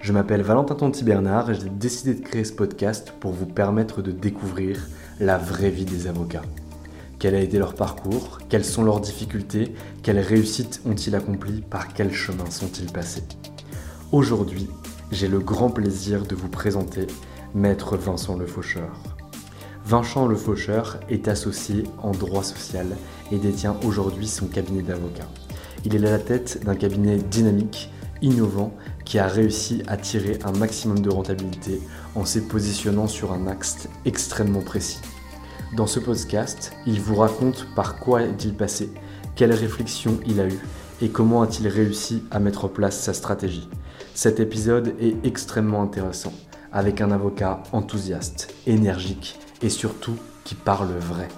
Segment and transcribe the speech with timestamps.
[0.00, 4.00] Je m'appelle Valentin Tonti Bernard et j'ai décidé de créer ce podcast pour vous permettre
[4.00, 6.44] de découvrir la vraie vie des avocats.
[7.18, 12.12] Quel a été leur parcours Quelles sont leurs difficultés Quelles réussites ont-ils accomplies Par quel
[12.12, 13.24] chemin sont-ils passés
[14.12, 14.68] Aujourd'hui,
[15.10, 17.08] j'ai le grand plaisir de vous présenter
[17.54, 19.02] Maître Vincent Le Faucheur.
[19.84, 22.86] Vincent Le Faucheur est associé en droit social
[23.32, 25.26] et détient aujourd'hui son cabinet d'avocat.
[25.84, 27.90] Il est à la tête d'un cabinet dynamique,
[28.22, 28.74] innovant,
[29.08, 31.80] qui a réussi à tirer un maximum de rentabilité
[32.14, 35.00] en se positionnant sur un axe extrêmement précis.
[35.74, 38.92] Dans ce podcast, il vous raconte par quoi est-il passé,
[39.34, 40.60] quelles réflexions il a eues
[41.00, 43.70] et comment a-t-il réussi à mettre en place sa stratégie.
[44.12, 46.34] Cet épisode est extrêmement intéressant,
[46.70, 51.28] avec un avocat enthousiaste, énergique et surtout qui parle vrai.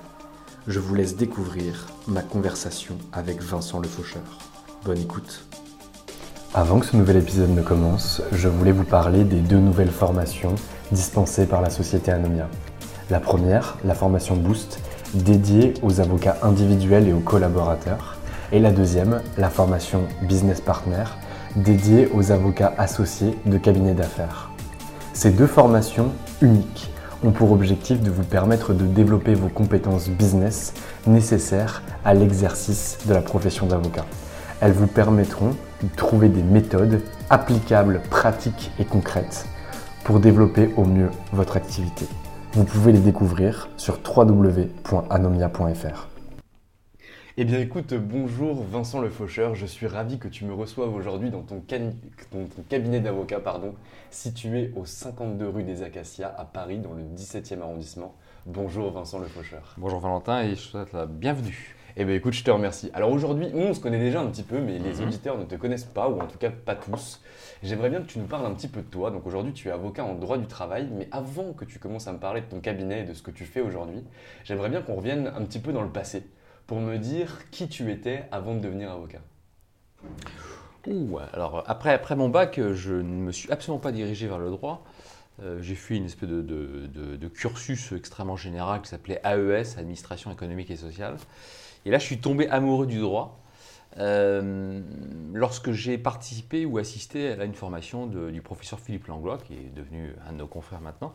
[0.66, 4.38] Je vous laisse découvrir ma conversation avec Vincent Le Faucheur.
[4.84, 5.50] Bonne écoute.
[6.53, 10.56] Avant que ce nouvel épisode ne commence, je voulais vous parler des deux nouvelles formations
[10.91, 12.49] dispensées par la société Anomia.
[13.09, 14.81] La première, la formation Boost,
[15.15, 18.16] dédiée aux avocats individuels et aux collaborateurs.
[18.50, 21.05] Et la deuxième, la formation Business Partner,
[21.55, 24.50] dédiée aux avocats associés de cabinets d'affaires.
[25.12, 26.10] Ces deux formations
[26.43, 26.91] uniques
[27.22, 30.75] ont pour objectif de vous permettre de développer vos compétences business
[31.06, 34.05] nécessaires à l'exercice de la profession d'avocat.
[34.60, 39.46] Elles vous permettront de trouver des méthodes applicables, pratiques et concrètes
[40.04, 42.06] pour développer au mieux votre activité.
[42.52, 46.08] Vous pouvez les découvrir sur www.anomia.fr.
[47.36, 51.30] Eh bien écoute, bonjour Vincent Le Faucheur, je suis ravi que tu me reçoives aujourd'hui
[51.30, 51.92] dans ton, can-
[52.32, 53.74] dans ton cabinet d'avocat pardon,
[54.10, 58.14] situé au 52 rue des Acacias à Paris dans le 17e arrondissement.
[58.47, 59.74] Bonjour Vincent Le Faucheur.
[59.78, 61.76] Bonjour Valentin et je te souhaite la bienvenue.
[61.97, 62.91] Eh bien écoute, je te remercie.
[62.95, 65.06] Alors aujourd'hui, nous on se connaît déjà un petit peu, mais les Mhm.
[65.09, 67.21] auditeurs ne te connaissent pas, ou en tout cas pas tous.
[67.62, 69.11] J'aimerais bien que tu nous parles un petit peu de toi.
[69.11, 72.12] Donc aujourd'hui, tu es avocat en droit du travail, mais avant que tu commences à
[72.12, 74.03] me parler de ton cabinet et de ce que tu fais aujourd'hui,
[74.45, 76.25] j'aimerais bien qu'on revienne un petit peu dans le passé
[76.67, 79.19] pour me dire qui tu étais avant de devenir avocat.
[80.87, 84.51] Ouh, alors après, après mon bac, je ne me suis absolument pas dirigé vers le
[84.51, 84.84] droit.
[85.43, 89.78] Euh, j'ai fait une espèce de, de- de- de cursus extrêmement général qui s'appelait AES,
[89.78, 91.17] Administration économique et sociale.
[91.86, 93.41] Et là, je suis tombé amoureux du droit
[93.98, 94.80] euh,
[95.32, 100.14] lorsque j'ai participé ou assisté à une formation du professeur Philippe Langlois, qui est devenu
[100.28, 101.14] un de nos confrères maintenant.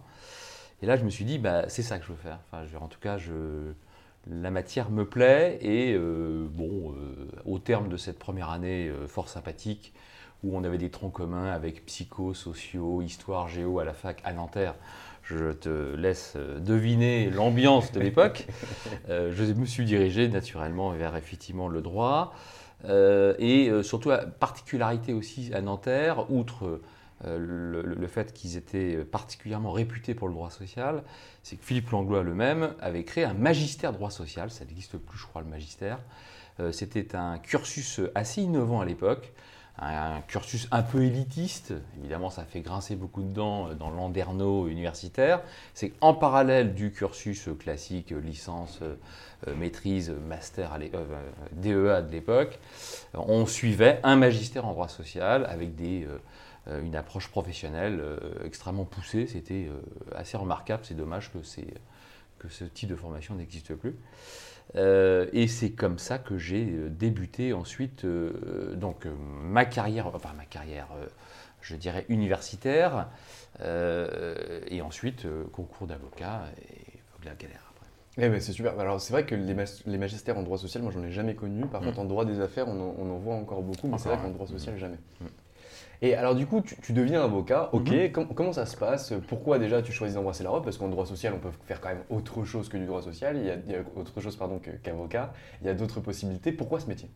[0.82, 2.40] Et là, je me suis dit, bah, c'est ça que je veux faire.
[2.82, 3.18] En tout cas,
[4.28, 9.30] la matière me plaît et euh, bon, euh, au terme de cette première année fort
[9.30, 9.94] sympathique,
[10.44, 14.34] où on avait des troncs communs avec psycho, sociaux, histoire, géo à la fac à
[14.34, 14.76] Nanterre,
[15.26, 18.48] je te laisse euh, deviner l'ambiance de l'époque.
[19.10, 22.34] Euh, je me suis dirigé naturellement vers effectivement le droit.
[22.86, 26.82] Euh, et surtout, la particularité aussi à Nanterre, outre
[27.26, 31.04] euh, le, le- le fait qu'ils étaient particulièrement réputés pour le droit social,
[31.44, 35.26] c'est que Philippe Langlois lui-même avait créé un magistère droit social, ça n'existe plus je
[35.28, 36.00] crois le magistère.
[36.72, 39.34] C'était un cursus assez innovant à l'époque,
[39.80, 41.74] un cursus un peu élitiste.
[42.00, 45.42] Évidemment, ça fait grincer beaucoup de dents dans l'anderno universitaire.
[45.74, 48.80] C'est qu'en parallèle du cursus classique, licence,
[49.58, 50.78] maîtrise, master,
[51.52, 52.60] DEA de l'époque,
[53.14, 56.08] on suivait un magistère en droit social avec des
[56.68, 58.02] une approche professionnelle
[58.44, 59.28] extrêmement poussée.
[59.28, 59.70] C'était
[60.16, 60.84] assez remarquable.
[60.86, 61.40] C'est dommage que,
[62.40, 63.96] que ce type de formation n'existe plus.
[64.76, 70.34] Euh, et c'est comme ça que j'ai euh, débuté ensuite euh, donc ma carrière, enfin
[70.36, 70.88] ma carrière,
[71.62, 73.10] je dirais universitaire,
[73.62, 77.62] et ensuite concours d'avocat et la galère.
[78.18, 78.80] Eh ben c'est super.
[78.80, 81.66] Alors c'est vrai que les, les, magistères en droit social, moi j'en ai jamais connu.
[81.66, 81.86] Par mm.
[81.86, 84.48] contre en droit des affaires, on en, voit encore beaucoup, mais c'est vrai qu'en droit
[84.48, 84.98] social, jamais.
[85.20, 85.26] Mm.
[86.02, 88.28] Et alors du coup, tu, deviens avocat, ok, mhm.
[88.36, 89.14] comment ça se passe?
[89.28, 90.64] Pourquoi déjà tu choisis d'embrasser la robe?
[90.64, 93.38] Parce qu'en droit social, on peut faire quand même autre chose que du droit social,
[93.38, 96.52] il y a, autre chose pardon, qu'avocat, il y a d'autres possibilités.
[96.52, 97.10] Pourquoi ce métier?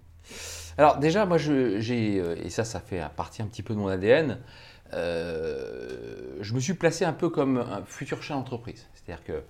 [0.78, 3.88] Alors déjà, moi, j'ai, euh, et ça, ça fait partie un petit peu de mon
[3.88, 4.38] ADN,
[4.94, 8.88] euh, je me suis placé un peu comme un futur chef d'entreprise.
[8.94, 9.44] C'est-à-dire que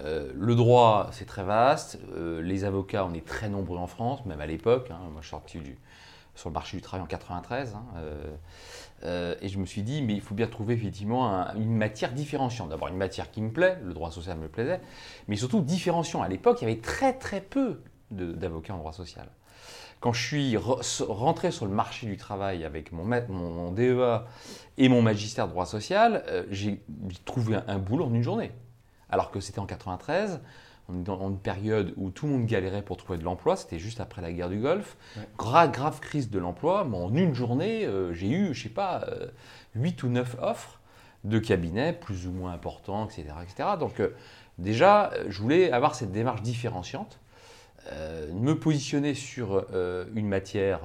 [0.00, 1.98] euh, le droit, c'est très vaste,
[2.42, 4.98] les avocats, on est très nombreux en France, même à l'époque, hein.
[5.12, 5.78] moi je suis sorti du,
[6.34, 7.74] sur le marché du travail en 93.
[7.74, 8.36] Hein, euh,
[9.04, 12.70] euh, et je me suis dit, mais il faut bien trouver effectivement une matière différenciante.
[12.70, 14.80] D'abord, une matière qui me plaît, le droit social me plaisait,
[15.28, 16.22] mais surtout différenciant.
[16.22, 19.28] À l'époque, il y avait très très peu d'avocats en droit social.
[20.00, 20.56] Quand je suis
[21.08, 24.26] rentré sur le marché du travail avec mon, mon, DEA
[24.76, 26.82] et mon magistère de droit social, euh, j'ai
[27.24, 28.52] trouvé un, un boulot en une journée.
[29.08, 30.40] Alors que c'était en 93,
[30.88, 33.78] on est dans une période où tout le monde galérait pour trouver de l'emploi, c'était
[33.78, 34.96] juste après la guerre du Golfe.
[35.38, 39.06] grave crise de l'emploi, mais en une journée, euh, j'ai eu, je sais pas,
[39.74, 40.80] 8 euh, ou 9 offres
[41.24, 43.24] de cabinets plus ou moins importants, etc.
[43.42, 43.70] etc.
[43.80, 44.14] Donc euh,
[44.58, 47.18] déjà, je voulais avoir cette démarche différenciante,
[48.32, 49.66] me positionner sur
[50.14, 50.80] une matière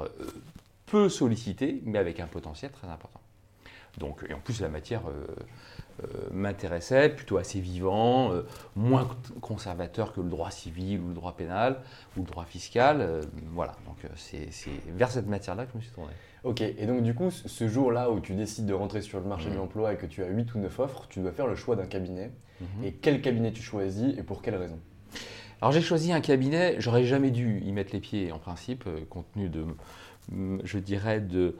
[0.85, 3.21] peu sollicitée, mais avec un potentiel très important.
[3.97, 5.03] Donc, et en plus, la matière
[6.31, 8.43] m'intéressait, plutôt assez vivant, euh,
[8.75, 9.07] moins
[9.41, 11.77] conservateur que le droit civil ou le droit pénal
[12.15, 13.01] ou le droit fiscal.
[13.01, 13.21] Euh,
[13.53, 14.49] voilà, donc c'est
[14.87, 16.13] vers cette matière-là que je me suis tourné.
[16.43, 19.49] Ok, et donc du coup, ce jour-là où tu décides de rentrer sur le marché
[19.49, 19.57] de mmh.
[19.57, 21.85] l'emploi et que tu as 8 ou 9 offres, tu dois faire le choix d'un
[21.85, 22.31] cabinet.
[22.61, 22.65] Mmh.
[22.85, 24.79] Et quel cabinet tu choisis et pour quelle raison?
[25.61, 29.25] Alors j'ai choisi un cabinet, j'aurais jamais dû y mettre les pieds en principe, compte
[29.33, 29.65] tenu de,
[30.63, 31.51] je dirais, de euh,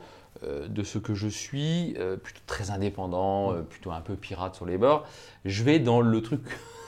[0.43, 4.65] de ce que je suis, euh, plutôt très indépendant, euh, plutôt un peu pirate sur
[4.65, 5.05] les bords,
[5.43, 6.41] je vais dans le truc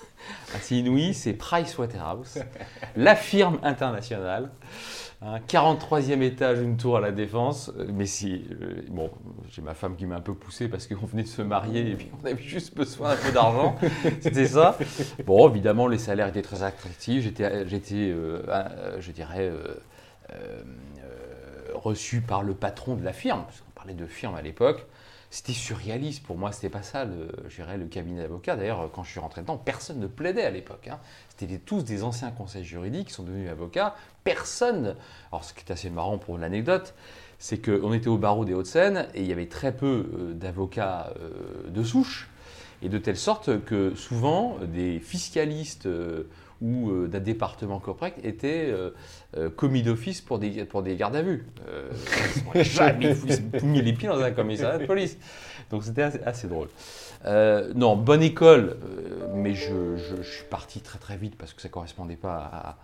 [0.55, 2.39] assez inouï, c'est Pricewaterhouse,
[2.95, 4.49] la firme internationale.
[5.21, 7.71] 43e hein, étage, une tour à la défense.
[7.93, 8.43] Mais si,
[8.89, 9.11] bon,
[9.51, 11.95] j'ai ma femme qui m'a un peu poussé parce qu'on venait de se marier et
[11.95, 13.75] puis on avait juste besoin d'un peu d'argent.
[14.21, 14.75] C'était ça.
[15.27, 17.21] Bon, évidemment, les salaires étaient très attractifs.
[17.21, 18.15] J'étais, j'étais
[18.97, 19.51] je dirais,
[21.73, 24.85] reçu par le patron de la firme, parce qu'on parlait de firme à l'époque,
[25.29, 26.23] c'était surréaliste.
[26.23, 27.29] Pour moi, c'était pas ça, le,
[27.77, 28.57] le cabinet d'avocat.
[28.57, 30.89] D'ailleurs, quand je suis rentré dedans, personne ne plaidait à l'époque.
[30.89, 30.99] Hein.
[31.29, 33.95] C'était tous des anciens conseils juridiques qui sont devenus avocats.
[34.25, 34.95] Personne.
[35.31, 36.93] Alors, ce qui est assez marrant pour l'anecdote,
[37.39, 41.13] c'est qu'on était au barreau des Hauts-de-Seine et il y avait très peu euh, d'avocats
[41.19, 42.29] euh, de souche.
[42.83, 46.23] Et de telle sorte que souvent, des fiscalistes euh,
[46.61, 48.91] ou euh, d'un département corporate était euh,
[49.35, 51.45] euh, commis d'office pour des, pour des gardes à vue.
[52.55, 53.15] jamais
[53.63, 55.17] mis les pieds dans un commissariat de police.
[55.69, 56.69] Donc c'était assez, drôle.
[57.75, 58.77] non, bonne école,
[59.33, 62.77] mais je, je, suis parti très très vite parce que ça ne correspondait pas à,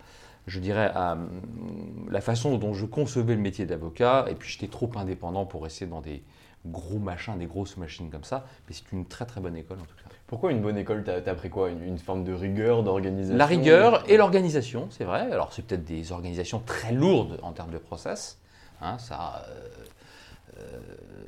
[0.48, 4.26] je dirais, à hum, la façon dont je concevais le métier d'avocat.
[4.30, 6.24] Et puis j'étais trop indépendant pour rester dans des
[6.66, 8.46] gros machins, des grosses machines comme ça.
[8.68, 10.06] Mais c'est une très très bonne école en tout cas.
[10.28, 11.69] Pourquoi une bonne école T'as as appris quoi?
[11.69, 13.38] Une, forme de rigueur, d'organisation?
[13.38, 15.31] La rigueur et l'organisation, c'est vrai.
[15.31, 18.38] Alors c'est peut-être des organisations très lourdes en termes de process.
[18.81, 20.80] Hein, ça, euh, euh,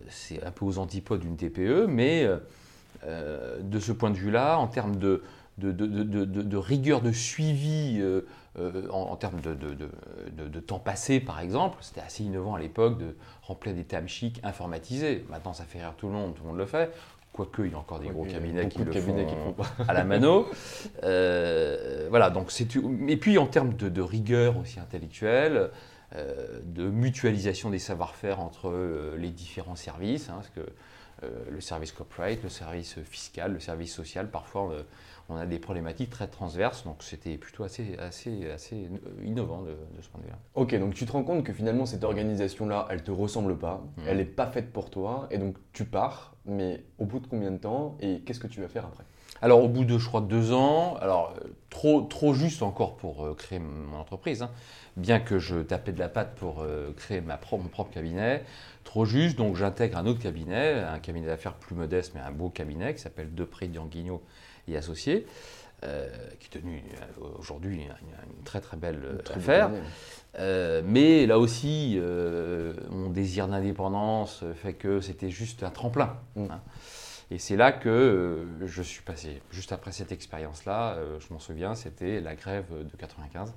[0.10, 2.30] c'est un peu aux antipodes d'une TPE, mais
[3.06, 5.24] euh, de ce point de vue-là, en termes de,
[5.58, 8.04] de, rigueur de suivi,
[8.92, 13.86] en, termes de, temps passé par exemple, c'était assez innovant à l'époque de remplir des
[14.08, 15.26] chics informatisés.
[15.30, 16.92] Maintenant, ça fait rire tout le monde, tout le monde le fait.
[17.32, 19.56] Quoique, il y a encore des gros cabinets, qui le, font
[19.88, 20.48] à la mano.
[21.04, 22.68] Euh, voilà, donc c'est.
[23.08, 25.70] Et puis en termes de, rigueur aussi intellectuelle,
[26.16, 30.62] euh, de mutualisation des savoir-faire entre euh, les différents services, hein, parce que
[31.52, 34.72] le service corporate, le service fiscal, le service social, parfois
[35.30, 38.90] on a des problématiques très transverses, donc c'était plutôt assez, assez, assez
[39.24, 40.40] innovant de, ce point de vue-là.
[40.56, 44.02] Ok, donc tu te rends compte que finalement cette organisation-là, elle te ressemble pas, mmh.
[44.08, 47.52] elle n'est pas faite pour toi, et donc tu pars, mais au bout de combien
[47.52, 49.06] de temps, et qu'est-ce que tu vas faire après?
[49.42, 53.26] Alors, au bout de, je crois, deux ans, alors euh, trop, trop juste encore pour
[53.26, 54.52] euh, créer mon entreprise, hein,
[54.98, 58.44] bien que je tapais de la patte pour euh, créer ma propre, mon propre cabinet,
[58.84, 62.50] trop juste, donc j'intègre un autre cabinet, un cabinet d'affaires plus modeste, mais un beau
[62.50, 64.22] cabinet qui s'appelle Depré Dianguigno
[64.74, 65.26] et Associés,
[65.84, 66.10] euh,
[66.40, 66.84] qui est tenu
[67.22, 69.72] euh, aujourd'hui une, très très belle euh, Très beau affaire.
[70.38, 76.18] Euh, mais là aussi, euh, mon désir d'indépendance fait que c'était juste un tremplin.
[76.36, 76.46] Mm.
[76.52, 76.62] hein.
[77.32, 79.42] Et c'est là que euh, je suis passé.
[79.52, 83.54] Juste après cette expérience-là, euh, je m'en souviens, c'était la grève de 95.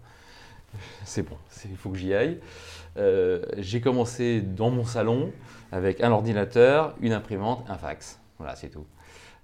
[1.05, 1.37] C'est bon,
[1.71, 2.39] il faut que j'y aille.
[2.97, 5.33] Euh, J'ai commencé dans mon salon
[5.71, 8.19] avec un ordinateur, une imprimante, un fax.
[8.39, 8.87] Voilà, c'est tout.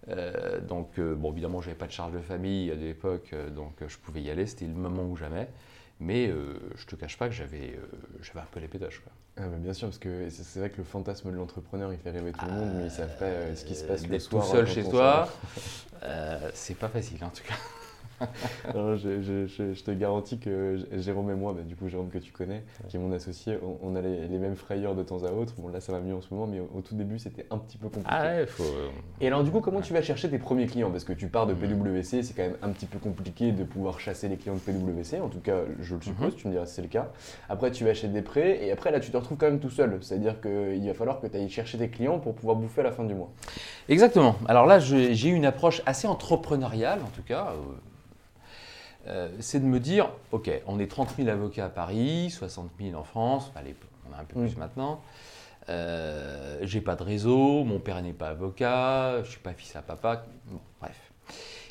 [0.09, 3.51] Euh, donc, euh, bon, évidemment, je n'avais pas de charge de famille à l'époque, euh,
[3.51, 5.49] donc je pouvais y aller, c'était le moment ou jamais.
[6.01, 6.31] Mais
[6.77, 7.77] je te cache pas que j'avais
[8.23, 9.01] j'avais un peu les pédages.
[9.01, 9.11] Quoi.
[9.37, 12.13] Ah bah bien sûr, parce que c'est vrai que le fantasme de l'entrepreneur, il fait
[12.13, 14.45] rêver tout le monde, mais ils savent pas ce qui se passe le soir.
[14.45, 15.29] tout seul quand chez toi,
[16.55, 17.55] c'est pas facile en tout cas.
[18.75, 22.11] Non, je, je- je- je te garantis que Jérôme et moi, bah, du coup Jérôme
[22.11, 25.03] que tu connais, qui est mon associé, on, on a les, les mêmes frayeurs de
[25.03, 25.55] temps à autre.
[25.59, 27.59] Bon là ça va mieux en ce moment, mais au, au tout début c'était un
[27.59, 28.09] petit peu compliqué.
[28.11, 28.65] Ah ouais, faut.
[29.21, 30.91] Et alors du coup, comment tu vas chercher tes premiers clients?
[30.91, 31.61] Parce que tu pars de Mhm.
[31.83, 35.21] PwC, c'est quand même un petit peu compliqué de pouvoir chasser les clients de PwC,
[35.21, 36.39] en tout cas je le suppose, Mhm.
[36.39, 37.11] tu me diras si c'est le cas.
[37.49, 39.71] Après tu vas chez des prêts, et après là tu te retrouves quand même tout
[39.71, 42.85] seul, c'est-à-dire qu'il va falloir que tu ailles chercher tes clients pour pouvoir bouffer à
[42.85, 43.31] la fin du mois.
[43.89, 44.37] Exactement.
[44.47, 47.53] Alors là, j'ai eu une approche assez entrepreneuriale, en tout cas.
[47.53, 47.75] euh,
[49.09, 52.95] euh, c'est de me dire, OK, on est 30 000 avocats à Paris, 60 000
[52.99, 54.47] en France, on a un peu Mm.
[54.47, 55.01] plus maintenant.
[55.69, 59.83] Euh, j'ai pas de réseau, mon père n'est pas avocat, je suis pas fils à
[59.83, 60.97] papa, bon, bref.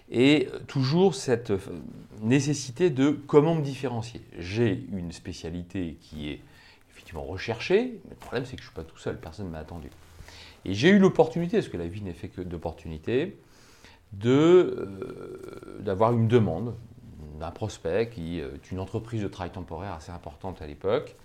[0.10, 1.60] Et toujours cette euh,
[2.22, 4.22] nécessité de comment me différencier.
[4.38, 6.39] J'ai une spécialité qui est
[6.91, 9.60] effectivement recherchée, mais le problème c'est que je suis pas tout seul, personne ne m'a
[9.60, 9.89] attendu.
[10.63, 13.38] Et j'ai eu l'opportunité, parce que la vie n'est fait que d'opportunités,
[14.13, 16.75] de, euh, d'avoir une demande
[17.39, 21.15] d'un prospect qui est une entreprise de travail temporaire assez importante à l'époque,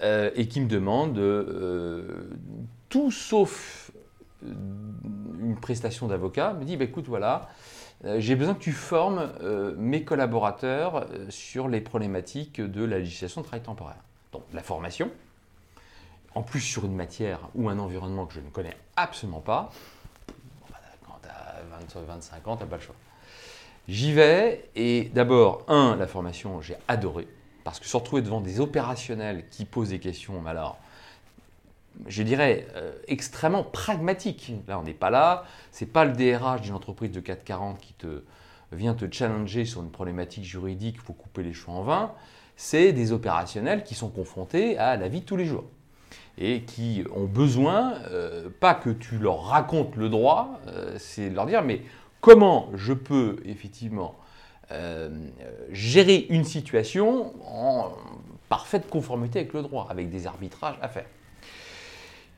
[0.00, 2.30] euh, et qui me demande euh,
[2.88, 3.92] tout sauf
[4.44, 4.52] euh,
[5.40, 7.48] une prestation d'avocat, me dit bah, écoute, voilà,
[8.04, 12.98] euh, j'ai besoin que tu formes euh, mes collaborateurs euh, sur les problématiques de la
[12.98, 14.02] législation de travail temporaire.
[14.32, 15.10] Donc la formation,
[16.34, 19.70] en plus sur une matière ou un environnement que je ne connais absolument pas,
[20.70, 22.96] bah, quand tu as 25 ans, tu n'as pas le choix.
[23.86, 27.28] J'y vais et d'abord, un, la formation, j'ai adoré,
[27.64, 30.78] parce que se retrouver devant des opérationnels qui posent des questions, mais alors,
[32.06, 34.52] je dirais, euh, extrêmement pragmatiques.
[34.66, 38.22] Là, on n'est pas là, c'est pas le DRH d'une entreprise de 440 qui te
[38.72, 42.12] vient te challenger sur une problématique juridique, il faut couper les cheveux en vin,
[42.56, 45.64] c'est des opérationnels qui sont confrontés à la vie de tous les jours
[46.38, 51.34] et qui ont besoin, euh, pas que tu leur racontes le droit, euh, c'est de
[51.34, 51.82] leur dire, mais
[52.24, 54.14] comment je peux effectivement
[54.72, 55.10] euh,
[55.72, 57.92] gérer une situation en
[58.48, 61.04] parfaite conformité avec le droit, avec des arbitrages à faire.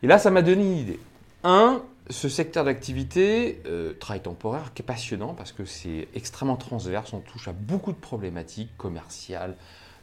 [0.03, 1.01] Et là, ça m'a donné une idée.
[1.45, 7.13] Un, ce secteur d'activité, euh, travail temporaire, qui est passionnant parce que c'est extrêmement transverse,
[7.13, 9.55] on touche à beaucoup de problématiques commerciales,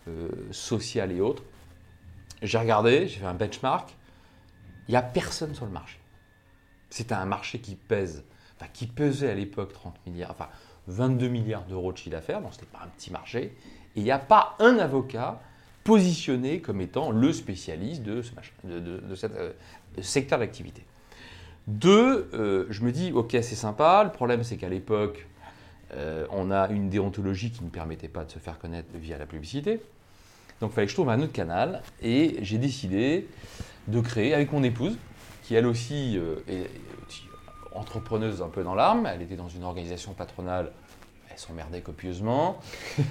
[0.07, 1.43] euh, sociales et autres.
[2.41, 3.93] J'ai regardé, j'ai fait un benchmark,
[4.87, 5.99] il n'y a personne sur le marché.
[6.89, 8.23] C'est un marché qui pèse,
[8.67, 10.49] qui pesait à l'époque 30 milliards, enfin
[10.87, 13.55] 22 milliards d'euros de chiffre d'affaires, donc ce n'était pas un petit marché.
[13.95, 15.41] Et il n'y a pas un avocat
[15.83, 19.51] positionné comme étant le spécialiste de ce, machin, de, euh,
[20.01, 20.83] secteur d'activité.
[21.67, 25.27] Deux, euh, je me dis, ok, c'est sympa, le problème c'est qu'à l'époque,
[25.93, 29.25] euh, on a une déontologie qui ne permettait pas de se faire connaître via la
[29.25, 29.81] publicité.
[30.59, 33.27] Donc il fallait que je trouve un autre canal et j'ai décidé
[33.87, 34.97] de créer avec mon épouse,
[35.43, 36.17] qui elle aussi
[36.47, 36.69] est
[37.05, 37.23] aussi
[37.75, 40.71] entrepreneuse un peu dans l'arme, elle était dans une organisation patronale,
[41.31, 42.57] elle s'emmerdait copieusement.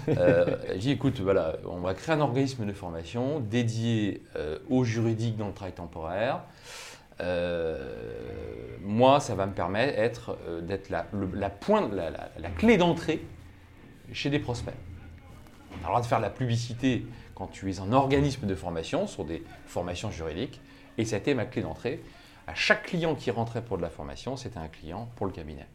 [0.08, 4.84] Euh, j'ai dit écoute, voilà, on va créer un organisme de formation dédié euh, aux
[4.84, 6.40] juridiques dans le travail temporaire.
[7.20, 7.78] Euh,
[8.80, 12.76] moi, ça va me permettre euh, d'être la, le- la pointe, la, la- la clé
[12.76, 13.24] d'entrée
[14.12, 14.74] chez des prospects.
[15.70, 18.54] On a le droit de faire de la publicité quand tu es un organisme de
[18.54, 20.60] formation sur des formations juridiques.
[20.98, 22.02] Et ça a été ma clé d'entrée.
[22.46, 25.66] À chaque client qui rentrait pour de la formation, c'était un client pour le cabinet.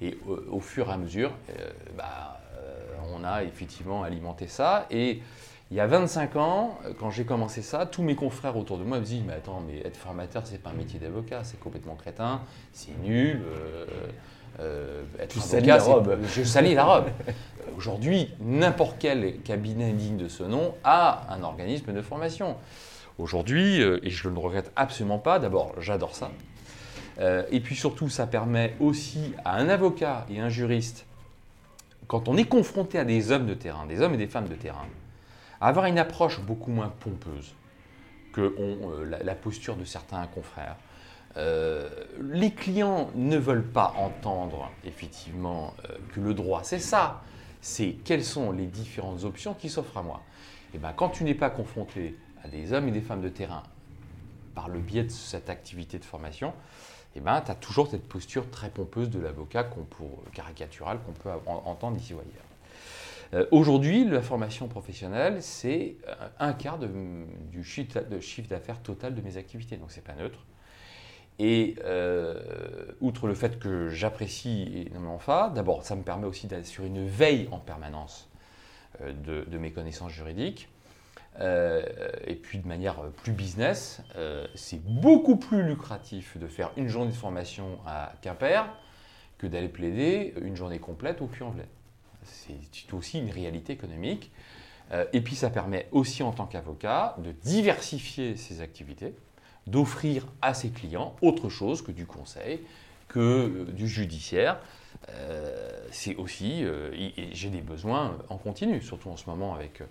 [0.00, 4.86] Et au, au fur et à mesure, euh, bah, euh, on a effectivement alimenté ça.
[4.90, 5.22] Et
[5.70, 8.82] il y a 25 ans, euh, quand j'ai commencé ça, tous mes confrères autour de
[8.84, 11.94] moi me disaient Mais attends, mais être formateur, c'est pas un métier d'avocat, c'est complètement
[11.94, 13.40] crétin, c'est nul.
[14.58, 16.18] euh, être Tu avocat, la robe.
[16.26, 17.06] Je salis la robe.
[17.76, 22.56] Aujourd'hui, n'importe quel cabinet digne de ce nom a un organisme de formation.
[23.20, 26.30] Aujourd'hui, euh, et je ne regrette absolument pas, d'abord, j'adore ça.
[27.18, 31.04] Euh, et puis surtout, ça permet aussi à un avocat et un juriste,
[32.06, 34.54] quand on est confronté à des hommes de terrain, des hommes et des femmes de
[34.54, 34.86] terrain,
[35.60, 37.54] avoir une approche beaucoup moins pompeuse
[38.32, 40.76] que euh, la, posture de certains confrères.
[41.36, 45.74] Les clients ne veulent pas entendre effectivement
[46.12, 47.22] que le droit, c'est ça.
[47.60, 50.22] C'est quelles sont les différentes options qui s'offrent à moi.
[50.74, 53.62] Et ben, quand tu n'es pas confronté à des hommes et des femmes de terrain
[54.54, 56.52] par le biais de cette activité de formation,
[57.16, 59.86] eh ben, tu as toujours cette posture très pompeuse de l'avocat qu'on
[60.32, 62.44] caricaturale qu'on peut en- entendre ici ou ailleurs.
[63.34, 69.36] Euh, Aujourd'hui, la formation professionnelle, c'est euh, un quart du chiffre d'affaires total de mes
[69.36, 70.40] activités, donc c'est pas neutre.
[71.38, 72.38] Et euh,
[73.00, 77.48] outre le fait que j'apprécie énormément ça, d'abord, ça me permet aussi d'assurer une veille
[77.50, 78.28] en permanence
[79.00, 80.68] de mes connaissances juridiques.
[81.38, 81.82] Euh,
[82.26, 87.12] et puis de manière plus business, euh, c'est beaucoup plus lucratif de faire une journée
[87.12, 88.64] de formation à Quimper
[89.38, 91.68] que d'aller plaider une journée complète au Puy-en-Velay.
[92.24, 94.30] C'est aussi une réalité économique.
[94.92, 99.14] Euh, et puis ça permet aussi en tant qu'avocat de diversifier ses activités,
[99.66, 102.60] d'offrir à ses clients autre chose que du conseil,
[103.08, 104.60] que euh, du judiciaire.
[105.08, 106.90] Euh, c'est aussi, euh,
[107.32, 109.86] j'ai des besoins en continu, surtout en ce moment avec, euh,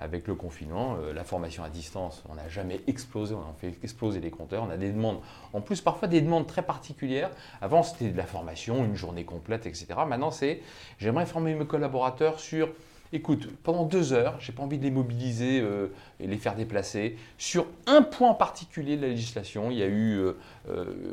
[0.00, 3.74] avec le confinement, euh, la formation à distance, on n'a jamais explosé, on a fait
[3.82, 5.20] exploser les compteurs, on a des demandes,
[5.52, 7.30] en plus parfois des demandes très particulières.
[7.60, 9.86] Avant c'était de la formation, une journée complète, etc.
[10.06, 10.60] Maintenant c'est,
[10.98, 12.68] j'aimerais former mes collaborateurs sur
[13.10, 15.86] Écoute, pendant deux heures, j'ai pas envie de les mobiliser euh,
[16.20, 17.16] et les faire déplacer.
[17.38, 20.34] Sur un point particulier de la législation, il y a eu euh,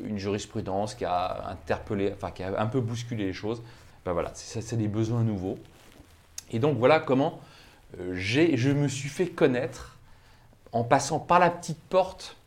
[0.04, 3.63] une jurisprudence qui a interpellé, enfin qui a un peu bousculé les choses.
[4.04, 5.58] Ben voilà, c'est des besoins nouveaux.
[6.51, 7.39] Et donc voilà comment
[7.98, 9.98] je me suis fait connaître
[10.72, 12.38] en passant par la petite porte,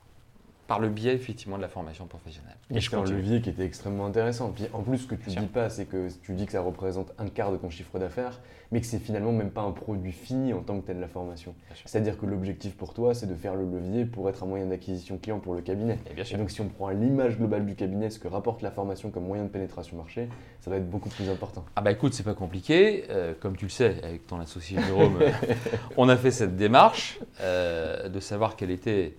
[0.68, 2.54] par le biais effectivement de la formation professionnelle.
[2.70, 4.50] Et je c'est un levier qui était extrêmement intéressant.
[4.50, 7.10] Puis en plus, ce que tu dis pas, c'est que tu dis que ça représente
[7.18, 8.38] un quart de ton chiffre d'affaires,
[8.70, 11.54] mais que c'est finalement même pas un produit fini en tant que tel la formation.
[11.86, 15.16] C'est-à-dire que l'objectif pour toi, c'est de faire le levier pour être un moyen d'acquisition
[15.16, 15.98] client pour le cabinet.
[16.10, 16.36] Et bien Et sûr.
[16.36, 19.44] donc si on prend l'image globale du cabinet, ce que rapporte la formation comme moyen
[19.44, 20.28] de pénétration marché,
[20.60, 21.64] ça va être beaucoup plus important.
[21.76, 23.04] Ah bah écoute, c'est pas compliqué.
[23.08, 25.18] Euh, comme tu le sais, avec ton associé Jérôme,
[25.96, 29.14] on a fait cette démarche euh, de savoir quels étaient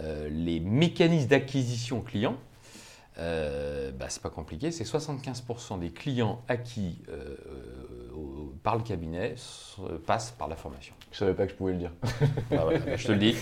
[0.00, 2.36] euh, les mécanismes d'acquisition client.
[3.18, 7.36] Euh, bah, c'est pas compliqué, c'est 75% des clients acquis euh,
[8.12, 9.36] au- par le cabinet
[10.04, 10.94] passent par la formation.
[11.12, 11.92] Je savais pas que je pouvais le dire.
[12.50, 13.36] Voilà, bah, je te le dis.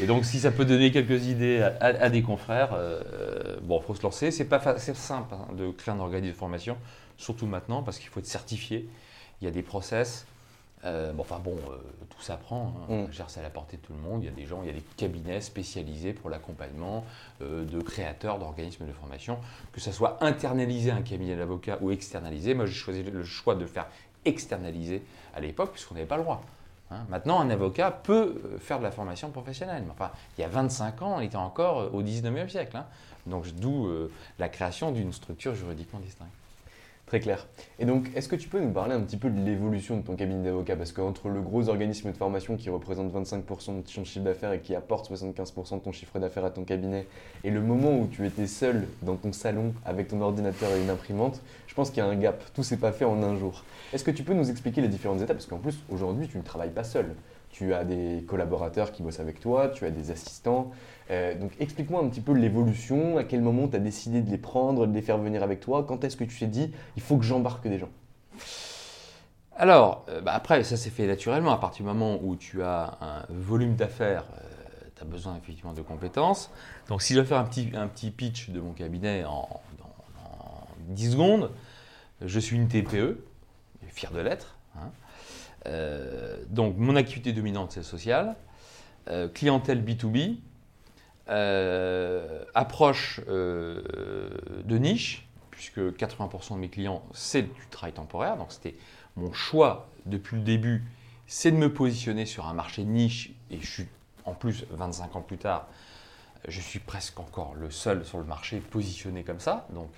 [0.00, 3.80] Et donc, si ça peut donner quelques idées à, à- à des confrères, euh, bon,
[3.80, 4.30] faut se lancer.
[4.30, 6.76] C'est pas simple hein, de créer un organisme de formation,
[7.16, 8.88] surtout maintenant, parce qu'il faut être certifié.
[9.40, 10.26] Il y a des process.
[10.84, 11.76] Euh, bon, enfin bon, euh,
[12.10, 12.74] tout s'apprend.
[12.90, 12.94] Hein.
[12.94, 13.06] Mm.
[13.28, 14.22] C'est à la portée de tout le monde.
[14.22, 17.04] Il y a des gens, il y a des cabinets spécialisés pour l'accompagnement
[17.40, 19.38] euh, de créateurs d'organismes de formation,
[19.72, 22.54] que ça soit internalisé un cabinet d'avocat ou externalisé.
[22.54, 23.86] Moi, j'ai choisi le choix de le faire
[24.24, 25.02] externaliser
[25.34, 26.42] à l'époque, puisqu'on n'avait pas le droit.
[26.90, 29.82] Hein, Maintenant, un avocat peut faire de la formation professionnelle.
[29.84, 32.76] Mais enfin, il y a 25 ans, on était encore au 19e siècle.
[32.76, 32.86] hein.
[33.26, 33.88] Donc, d'où
[34.40, 36.32] la création d'une structure juridiquement distincte.
[37.12, 37.46] Très clair.
[37.78, 40.16] Et donc, est-ce que tu peux nous parler un petit peu de l'évolution de ton
[40.16, 40.76] cabinet d'avocat?
[40.76, 44.60] Parce qu'entre le gros organisme de formation qui représente 25% de ton chiffre d'affaires et
[44.60, 47.06] qui apporte 75% de ton chiffre d'affaires à ton cabinet,
[47.44, 50.88] et le moment où tu étais seul dans ton salon avec ton ordinateur et une
[50.88, 52.42] imprimante, je pense qu'il y a un gap.
[52.54, 53.62] Tout s'est pas fait en un jour.
[53.92, 55.36] Est-ce que tu peux nous expliquer les différentes étapes?
[55.36, 57.14] Parce qu'en plus, aujourd'hui, tu ne travailles pas seul.
[57.52, 60.72] Tu as des collaborateurs qui bossent avec toi, tu as des assistants.
[61.10, 64.38] Euh, donc explique-moi un petit peu l'évolution, à quel moment tu as décidé de les
[64.38, 67.16] prendre, de les faire venir avec toi, quand est-ce que tu t'es dit il faut
[67.16, 67.90] que j'embarque des gens?
[69.56, 71.52] Alors, euh, bah, après, ça s'est fait naturellement.
[71.52, 74.24] À partir du moment où tu as un volume d'affaires,
[74.96, 76.50] tu as besoin effectivement de compétences.
[76.88, 77.44] Donc, si je dois faire un
[77.88, 79.46] petit, pitch de mon cabinet en
[80.88, 81.50] 10 secondes,
[82.24, 83.22] je suis une TPE,
[83.88, 84.56] fier de l'être.
[84.76, 84.90] hein.
[85.66, 88.36] Euh, donc, mon activité dominante, c'est le social.
[89.08, 90.38] Euh, clientèle B2B.
[91.28, 98.36] euh, approche de niche, puisque 80% de mes clients, c'est du travail temporaire.
[98.36, 98.74] Donc, c'était
[99.16, 100.84] mon choix depuis le début,
[101.26, 103.30] c'est de me positionner sur un marché de niche.
[103.50, 103.86] Et je suis,
[104.24, 105.68] en plus, 25 ans plus tard,
[106.48, 109.68] je suis presque encore le seul sur le marché positionné comme ça.
[109.72, 109.90] Donc,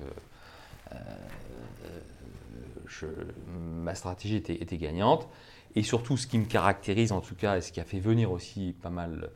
[3.49, 5.27] ma stratégie était gagnante.
[5.77, 8.31] Et surtout, ce qui me caractérise, en tout cas, et ce qui a fait venir
[8.31, 9.31] aussi pas mal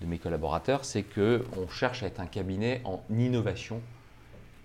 [0.00, 3.80] de mes collaborateurs, c'est qu'on cherche à être un cabinet en innovation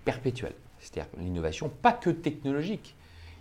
[0.05, 0.55] perpétuelle.
[0.79, 2.95] C'est-à-dire l'innovation, pas que technologique,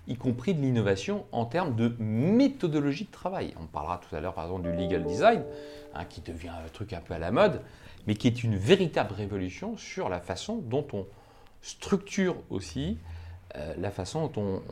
[0.08, 3.54] y compris de l'innovation en termes de méthodologie de travail.
[3.60, 5.44] On parlera tout à l'heure, par exemple, du legal design,
[5.94, 7.62] hein, qui devient un truc un peu à la mode,
[8.06, 11.06] mais qui est une véritable révolution sur la façon dont on,
[11.62, 12.98] structure aussi
[13.56, 14.62] euh, la façon dont on,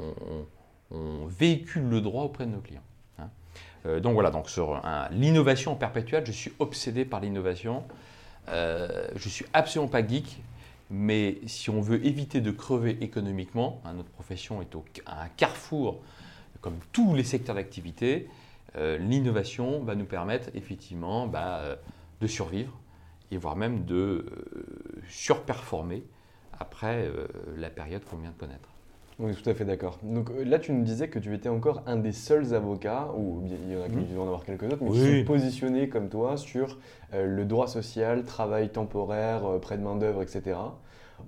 [0.91, 2.83] on- on véhicule le droit auprès de nos clients.
[3.87, 7.85] Euh, donc voilà, donc sur l'innovation perpétuelle, je suis obsédé par l'innovation.
[8.49, 10.41] Euh, je suis absolument pas geek,
[10.91, 15.29] mais si on veut éviter de crever économiquement, hein, notre profession est au, à un
[15.29, 16.01] carrefour,
[16.61, 18.29] comme tous les secteurs d'activité,
[18.77, 21.77] euh, l'innovation va nous permettre effectivement bah, euh,
[22.21, 22.73] de survivre
[23.31, 24.25] et voire même de
[25.09, 26.05] surperformer
[26.61, 27.11] après
[27.57, 28.76] la période qu'on vient de connaître.
[29.19, 29.99] On est tout à fait d'accord.
[30.03, 33.43] Donc euh, là, tu nous disais que tu étais encore un des seuls avocats, ou
[33.47, 36.11] il y en a qui vont en avoir quelques autres, mais qui sont positionnés comme
[36.11, 36.79] toi sur
[37.15, 40.59] euh, le droit social, travail temporaire, euh, prêt de main-d'œuvre, etc.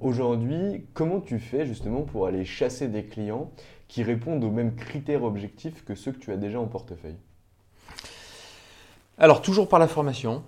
[0.01, 3.51] Aujourd'hui, comment tu fais justement pour aller chasser des clients
[3.89, 7.17] qui répondent aux mêmes critères objectifs que ceux que tu as déjà en portefeuille?
[9.17, 10.43] Alors, toujours par la formation.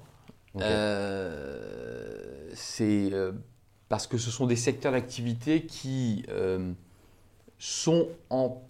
[0.61, 3.11] Euh, c'est
[3.88, 6.26] parce que ce sont des secteurs d'activité qui
[7.60, 8.62] sont en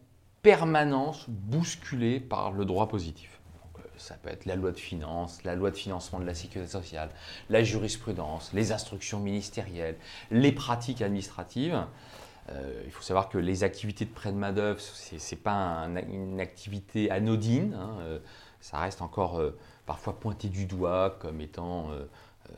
[0.43, 3.41] permanence bousculés par le droit positif.
[3.79, 6.71] Euh, ça peut être la loi de finances, la loi de financement de la sécurité
[6.71, 7.09] sociale,
[7.49, 9.97] la jurisprudence, les instructions ministérielles,
[10.31, 11.87] les pratiques administratives.
[12.51, 15.97] Euh, il faut savoir que les activités de prêt de main-d'œuvre, ce n'est pas un-
[15.97, 17.75] une activité anodine.
[17.75, 18.19] hein, euh,
[18.61, 19.41] ça reste encore
[19.87, 21.91] parfois pointé du doigt comme étant,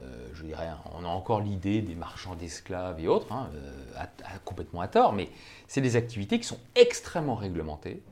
[0.03, 4.05] euh, je dirais, on a encore l'idée des marchands d'esclaves et autres, hein, euh,
[4.45, 5.29] complètement à tort, mais
[5.67, 8.03] c'est des activités qui sont extrêmement réglementées,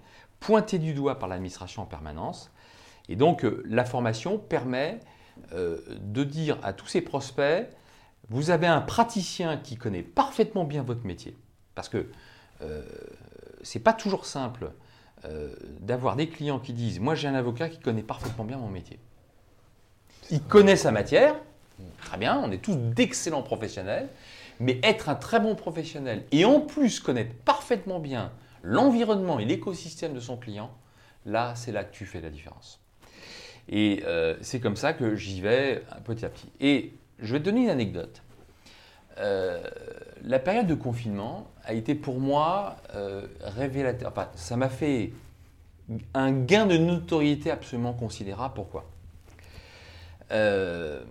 [0.40, 2.50] pointées du doigt par l'administration en permanence.
[3.09, 5.00] Et donc, euh, la formation permet
[5.52, 7.66] de dire à tous ces prospects,
[8.28, 11.35] vous avez un praticien qui connaît parfaitement bien votre métier,
[11.74, 12.11] parce que
[13.62, 14.70] c'est pas toujours simple
[15.80, 18.98] d'avoir des clients qui disent Moi, j'ai un avocat qui connaît parfaitement bien mon métier.
[20.30, 21.37] Il connaît sa matière,
[22.03, 24.09] très bien, on est tous d'excellents professionnels,
[24.59, 30.12] mais être un très bon professionnel et en plus connaître parfaitement bien l'environnement et l'écosystème
[30.12, 30.71] de son client,
[31.27, 32.81] là, c'est là que tu fais la différence.
[33.69, 36.49] Et euh, c'est comme ça que j'y vais petit à petit.
[36.61, 38.23] Et je vais te donner une anecdote.
[39.19, 39.61] Euh,
[40.25, 44.11] la période de confinement a été pour moi euh, révélateur.
[44.11, 45.12] Enfin, ça m'a fait
[46.14, 48.55] un gain de notoriété absolument considérable.
[48.55, 48.85] Pourquoi?
[50.31, 51.03] Euh,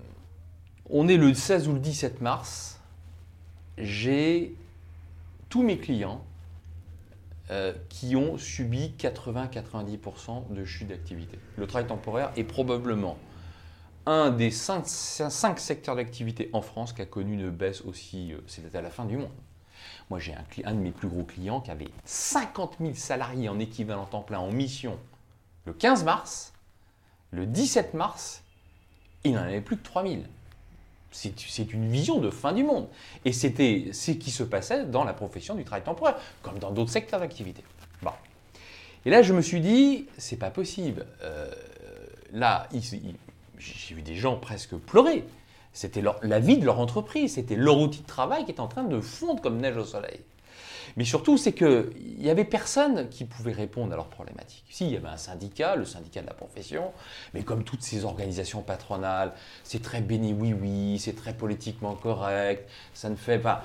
[0.89, 2.79] On est le 16 ou le 17 mars.
[3.77, 4.55] J'ai
[5.49, 6.23] tous mes clients
[7.51, 11.37] euh, qui ont subi 80-90% de chute d'activité.
[11.57, 13.17] Le travail temporaire est probablement
[14.05, 14.87] un des cinq,
[15.59, 19.05] secteurs d'activité en France qui a connu une baisse aussi, euh, c'était à la fin
[19.05, 19.29] du monde.
[20.09, 23.59] Moi, j'ai un, un de mes plus gros clients qui avait 50 000 salariés en
[23.59, 24.97] équivalent temps plein en mission
[25.65, 26.53] le 15 mars.
[27.31, 28.43] Le 17 mars,
[29.23, 30.21] il n'en avait plus que 3 000.
[31.11, 32.87] C'est une vision de fin du monde.
[33.25, 36.91] Et c'était ce qui se passait dans la profession du travail temporaire, comme dans d'autres
[36.91, 37.63] secteurs d'activité.
[39.05, 41.05] Et là, je me suis dit, c'est pas possible.
[41.23, 41.49] Euh,
[42.33, 42.67] là,
[43.57, 45.23] j'ai vu des gens presque pleurer.
[45.71, 48.83] C'était la vie de leur entreprise, c'était leur outil de travail qui était en train
[48.83, 50.19] de fondre comme neige au soleil.
[50.97, 54.65] Mais surtout, c'est qu'il n'y avait personne qui pouvait répondre à leurs problématiques.
[54.69, 56.91] Si, il y avait un syndicat, le syndicat de la profession,
[57.33, 63.09] mais comme toutes ces organisations patronales, c'est très béni oui-oui, c'est très politiquement correct, ça
[63.09, 63.63] ne fait pas...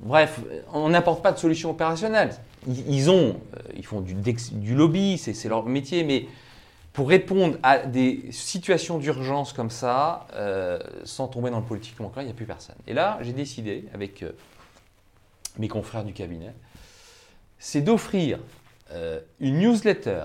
[0.00, 0.40] Bref,
[0.72, 2.30] on n'apporte pas de solution opérationnelle.
[2.68, 6.26] Ils, ont, euh, ils font du, lobby, c'est c'est leur métier, mais
[6.92, 12.24] pour répondre à des situations d'urgence comme ça, euh, sans tomber dans le politiquement correct,
[12.24, 12.76] il n'y a plus personne.
[12.86, 14.32] Et là, j'ai décidé, avec euh,
[15.58, 16.54] mes confrères du cabinet,
[17.58, 18.38] c'est d'offrir
[18.92, 20.24] euh, une newsletter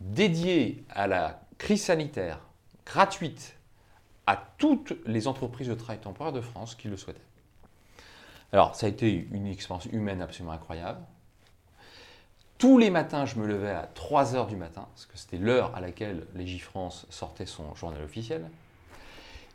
[0.00, 2.40] dédiée à la crise sanitaire,
[2.84, 3.56] gratuite,
[4.26, 7.20] à toutes les entreprises de travail temporaire de France qui le souhaitaient.
[8.52, 11.00] Alors, ça a été une expérience humaine absolument incroyable.
[12.58, 15.74] Tous les matins, je me levais à 3 heures du matin, parce que c'était l'heure
[15.74, 18.48] à laquelle Légifrance sortait son journal officiel.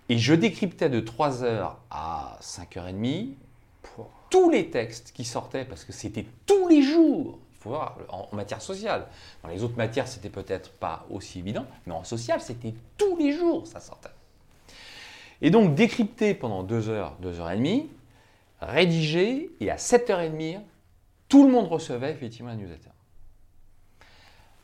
[0.10, 3.34] Et je décryptais de 3 heures à 5h30
[4.32, 8.36] tous les textes qui sortaient, parce que c'était tous les jours, il faut voir, en,
[8.36, 9.06] matière sociale.
[9.44, 13.34] Dans les autres matières, c'était peut-être pas aussi évident, mais en social, c'était tous les
[13.34, 14.10] jours, ça sortait.
[15.44, 17.90] Et donc, décrypté pendant 2 heures, 2 heures et demie,
[18.62, 20.62] rédigé, et à 7h30,
[21.28, 22.90] tout le monde recevait effectivement la newsletter.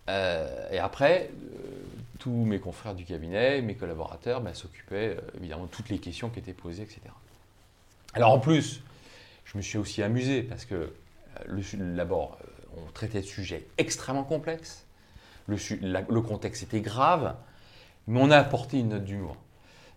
[0.09, 1.69] Euh, et après, euh,
[2.19, 6.29] tous mes confrères du cabinet, mes collaborateurs, bah, s'occupaient euh, évidemment de toutes les questions
[6.29, 7.01] qui étaient posées, etc.
[8.13, 8.81] Alors en plus,
[9.51, 10.75] je me suis aussi amusé parce que
[11.49, 12.47] euh, d'abord, euh,
[12.87, 14.85] on traitait de sujets extrêmement complexes,
[15.47, 17.35] le, su- la- le contexte était grave,
[18.07, 19.35] mais on a apporté une note d'humour.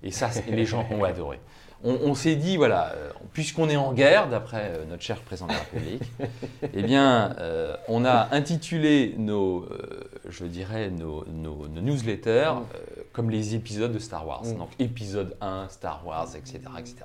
[0.03, 1.41] Et ça, c'est- les gens ont adoré.
[1.83, 5.53] On, on s'est dit, voilà, euh, puisqu'on est en guerre, d'après notre cher président de
[5.55, 6.03] la République,
[6.75, 13.03] eh bien, euh, on a intitulé nos, euh, je dirais, nos, nos- nos newsletters euh,
[13.13, 14.45] comme les épisodes de Star Wars.
[14.45, 14.59] Mm.
[14.59, 16.61] Donc, épisode 1, Star Wars, etc.
[16.79, 16.97] etc.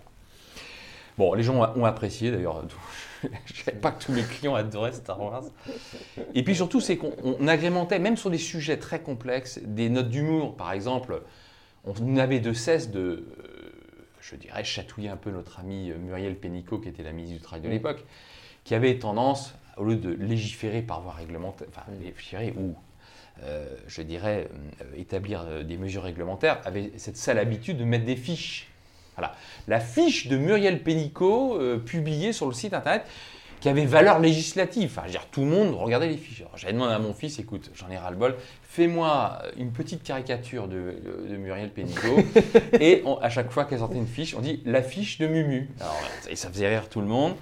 [1.17, 2.63] Bon, les gens ont apprécié d'ailleurs.
[3.23, 5.43] Je ne savais pas que tous mes clients adoraient Star Wars.
[6.33, 10.09] Et puis surtout, c'est qu'on on agrémentait, même sur des sujets très complexes, des notes
[10.09, 10.55] d'humour.
[10.55, 11.21] Par exemple,
[11.85, 13.25] on n'avait de cesse de, euh,
[14.19, 17.61] je dirais, chatouiller un peu notre ami Muriel Pénicaud, qui était la ministre du Travail
[17.63, 18.03] de l'époque,
[18.65, 22.75] qui avait tendance, au lieu de légiférer par voie réglementaire, enfin légiférer ou,
[23.43, 24.49] euh, je dirais,
[24.81, 28.71] euh, établir euh, des mesures réglementaires, avait cette sale habitude de mettre des fiches.
[29.17, 29.33] Voilà.
[29.67, 33.03] La fiche de Muriel Pénicaud, euh, publiée sur le site internet,
[33.61, 34.91] qui avait valeur législative.
[34.91, 36.41] Enfin, je veux dire, tout le monde regardait les fiches.
[36.41, 40.75] Alors, J'avais demandé à mon fils, écoute, j'en ai ras-le-bol, fais-moi une petite caricature de,
[41.25, 42.17] de- de Muriel Pénicaud.
[42.79, 45.69] et on- à chaque fois qu'elle sortait une fiche, on dit la fiche de Mumu.
[45.79, 45.97] Alors,
[46.29, 47.33] et ça faisait rire tout le monde.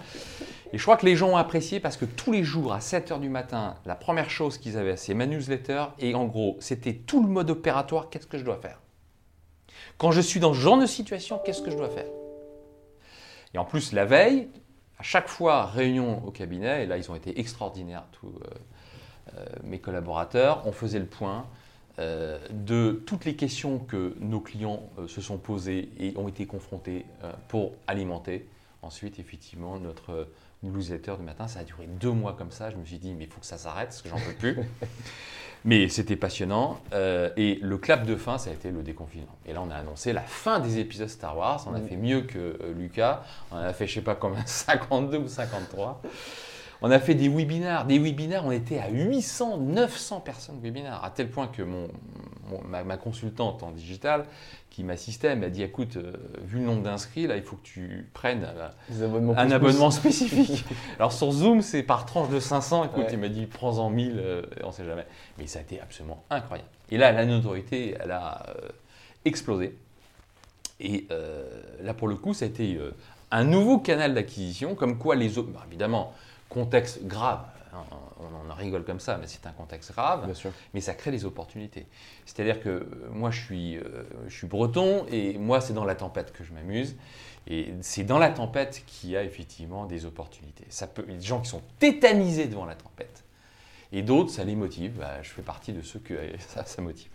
[0.72, 3.20] Et je crois que les gens ont apprécié parce que tous les jours, à 7h
[3.20, 5.84] du matin, la première chose qu'ils avaient, c'est ma newsletter.
[6.00, 8.80] Et en gros, c'était tout le mode opératoire, qu'est-ce que je dois faire?
[10.04, 12.10] Quand je suis dans ce genre de situation, qu'est-ce que je dois faire?
[13.54, 14.50] Et en plus, la veille,
[15.00, 19.46] à chaque fois, réunion au cabinet, et là, ils ont été extraordinaires, tous euh, euh,
[19.64, 21.48] mes collaborateurs, on faisait le point
[22.00, 27.06] euh, de toutes les questions que nos clients se sont posées et ont été confrontés
[27.48, 28.50] pour alimenter
[28.82, 30.28] ensuite, effectivement, notre
[30.64, 31.48] newsletter du matin.
[31.48, 32.72] Ça a duré deux mois comme ça.
[32.72, 34.58] Je me suis dit, mais il faut que ça s'arrête parce que j'en peux plus.
[35.66, 36.80] Mais c'était passionnant.
[36.94, 39.36] euh, et le clap de fin, ça a été le déconfinement.
[39.46, 41.64] Et là, on a annoncé la fin des épisodes Star Wars.
[41.68, 43.24] On a fait mieux que euh, Lucas.
[43.52, 46.02] On en a fait, je sais pas combien, 52 ou 53.
[46.86, 47.86] On a fait des webinaires.
[47.86, 51.02] Des webinaires, on était à 800, 900 personnes webinaires.
[51.04, 51.88] À tel point que mon,
[52.50, 54.26] mon- ma, ma consultante en digital
[54.70, 56.12] qui m'assistait m'a dit écoute, euh,
[56.44, 59.96] vu le nombre d'inscrits, là, il faut que tu prennes euh, un plus abonnement plus.
[59.98, 60.66] spécifique.
[61.00, 62.86] Alors sur Zoom, c'est par tranche de 500.
[62.86, 63.10] Écoute, Ouais.
[63.14, 65.06] il m'a dit prends-en 1000, euh, on sait jamais.
[65.38, 66.70] Mais ça a été absolument incroyable.
[66.92, 68.46] Et là, la notoriété, elle a
[69.26, 69.78] explosé.
[70.82, 71.08] Et
[71.82, 72.78] là, pour le coup, ça a été
[73.32, 76.14] un nouveau canal d'acquisition, comme quoi les autres, bah, évidemment,
[76.54, 77.44] contexte grave.
[78.20, 80.52] on en rigole comme ça, mais c'est un contexte grave Bien sûr.
[80.74, 81.88] mais ça crée des opportunités.
[82.26, 85.96] C'est-à-dire que euh, moi, je suis, euh, je suis breton et moi, c'est dans la
[85.96, 86.96] tempête que je m'amuse.
[87.48, 90.66] Et c'est dans la tempête qu'il y a effectivement des opportunités.
[90.70, 93.24] Ça peut, il y a des gens qui sont tétanisés devant la tempête.
[93.92, 94.94] Et d'autres, ça les motive.
[95.00, 97.10] Bah, je fais partie de ceux que ça, ça motive.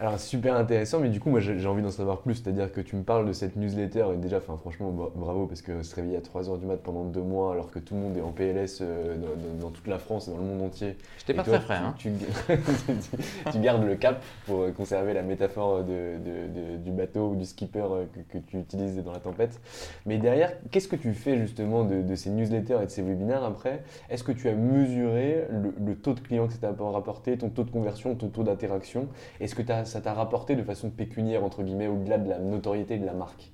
[0.00, 2.96] Alors super intéressant, mais du coup moi j'ai envie d'en savoir plus, c'est-à-dire que tu
[2.96, 6.16] me parles de cette newsletter et déjà, enfin franchement bra- bravo parce que se réveiller
[6.16, 8.80] à 3h du mat pendant deux mois alors que tout le monde est en PLS
[8.82, 9.14] euh,
[9.60, 10.96] dans, toute la France et dans le monde entier.
[11.24, 11.76] Je Et pas toi, très frais.
[11.76, 11.94] hein.
[11.96, 12.52] Tu, tu-
[13.52, 17.36] tu gardes le cap pour euh, conserver la métaphore de, de- de- du bateau ou
[17.36, 19.60] du skipper euh, que, que tu utilises dans la tempête.
[20.06, 23.84] Mais derrière, qu'est-ce que tu fais justement de, ces newsletters et de ces webinaires après?
[24.10, 27.48] Est-ce que tu as mesuré le, le taux de clients que ça t'a rapporté, ton
[27.48, 29.06] taux de conversion, ton taux d'interaction?
[29.40, 32.98] Est-ce que t'as- ça t'a rapporté de façon pécuniaire, entre guillemets, au-delà de la notoriété
[32.98, 33.50] de la marque?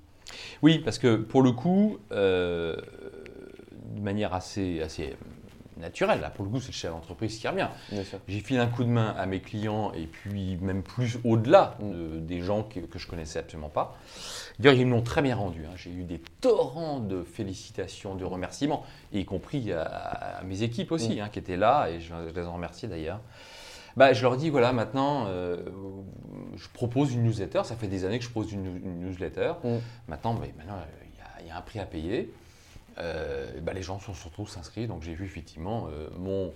[0.62, 2.76] Oui, parce que pour le coup, euh,
[3.96, 5.16] de manière assez, assez
[5.76, 7.68] naturelle, là, pour le coup, c'est le chef d'entreprise qui revient.
[8.28, 12.18] J'ai filé un coup de main à mes clients et puis même plus au-delà de-
[12.20, 13.96] des gens que, que je connaissais absolument pas.
[14.58, 15.64] D'ailleurs, ils me l'ont très bien rendu.
[15.64, 15.72] hein.
[15.76, 21.16] J'ai eu des torrents de félicitations, de remerciements, y compris à, à mes équipes aussi,
[21.16, 21.20] Mm.
[21.20, 23.20] hein, qui étaient là, et je, je les en remercie d'ailleurs.
[23.96, 25.62] Bah, je leur dis, voilà, maintenant, euh,
[26.56, 27.62] je propose une newsletter.
[27.64, 29.52] Ça fait des années que je propose une, une newsletter.
[29.64, 29.76] Mm.
[30.08, 32.32] Maintenant, bah, maintenant, il y a- il y, a un prix à payer.
[32.98, 34.86] Euh, bah, les gens sont surtout s'inscrits.
[34.86, 36.52] Donc, j'ai vu effectivement euh, mon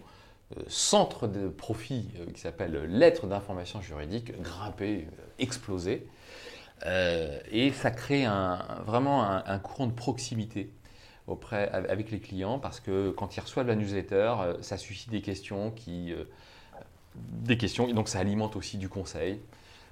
[0.69, 6.07] centre de profit qui s'appelle Lettres d'information juridique grimper, exploser.
[7.51, 10.71] Et ça crée un- vraiment un, un courant de proximité
[11.27, 15.71] auprès, avec les clients parce que quand ils reçoivent la newsletter, ça suscite des questions
[15.71, 16.13] qui.
[17.17, 19.41] Euh, des questions, et donc ça alimente aussi du conseil.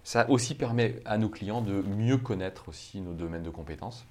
[0.04, 4.04] Ça aussi permet à nos clients de mieux connaître aussi nos domaines de compétences.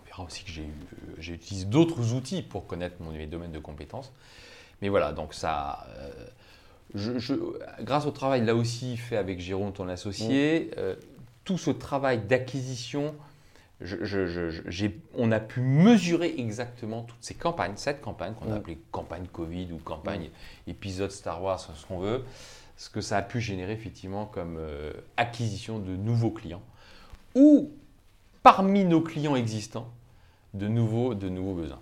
[0.00, 3.58] On verra aussi que j'ai eu- j'utilise d'autres outils pour connaître mon, mes domaines de
[3.60, 4.12] compétences.
[4.82, 6.10] Mais voilà, donc ça, euh,
[6.94, 7.34] je- je-
[7.82, 10.96] grâce au travail là aussi fait avec Jérôme, ton associé, euh,
[11.44, 13.14] tout ce travail d'acquisition,
[13.80, 14.86] je- je-
[15.16, 19.68] on a pu mesurer exactement toutes ces campagnes, cette campagne qu'on a appelée campagne Covid
[19.72, 20.30] ou campagne
[20.66, 22.24] épisode Star Wars, ce qu'on veut,
[22.78, 26.62] ce que ça a pu générer effectivement comme euh, acquisition de nouveaux clients
[27.34, 27.70] ou
[28.42, 29.88] parmi nos clients existants
[30.54, 31.80] de nouveaux, de nouveaux besoins.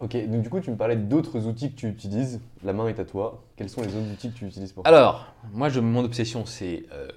[0.00, 2.40] Ok, donc du coup tu me parlais d'autres outils que tu utilises.
[2.64, 3.42] La main est à toi.
[3.56, 6.84] Quels sont les autres outils que tu utilises pour Alors, moi, je, mon obsession, c'est.
[6.92, 7.08] euh,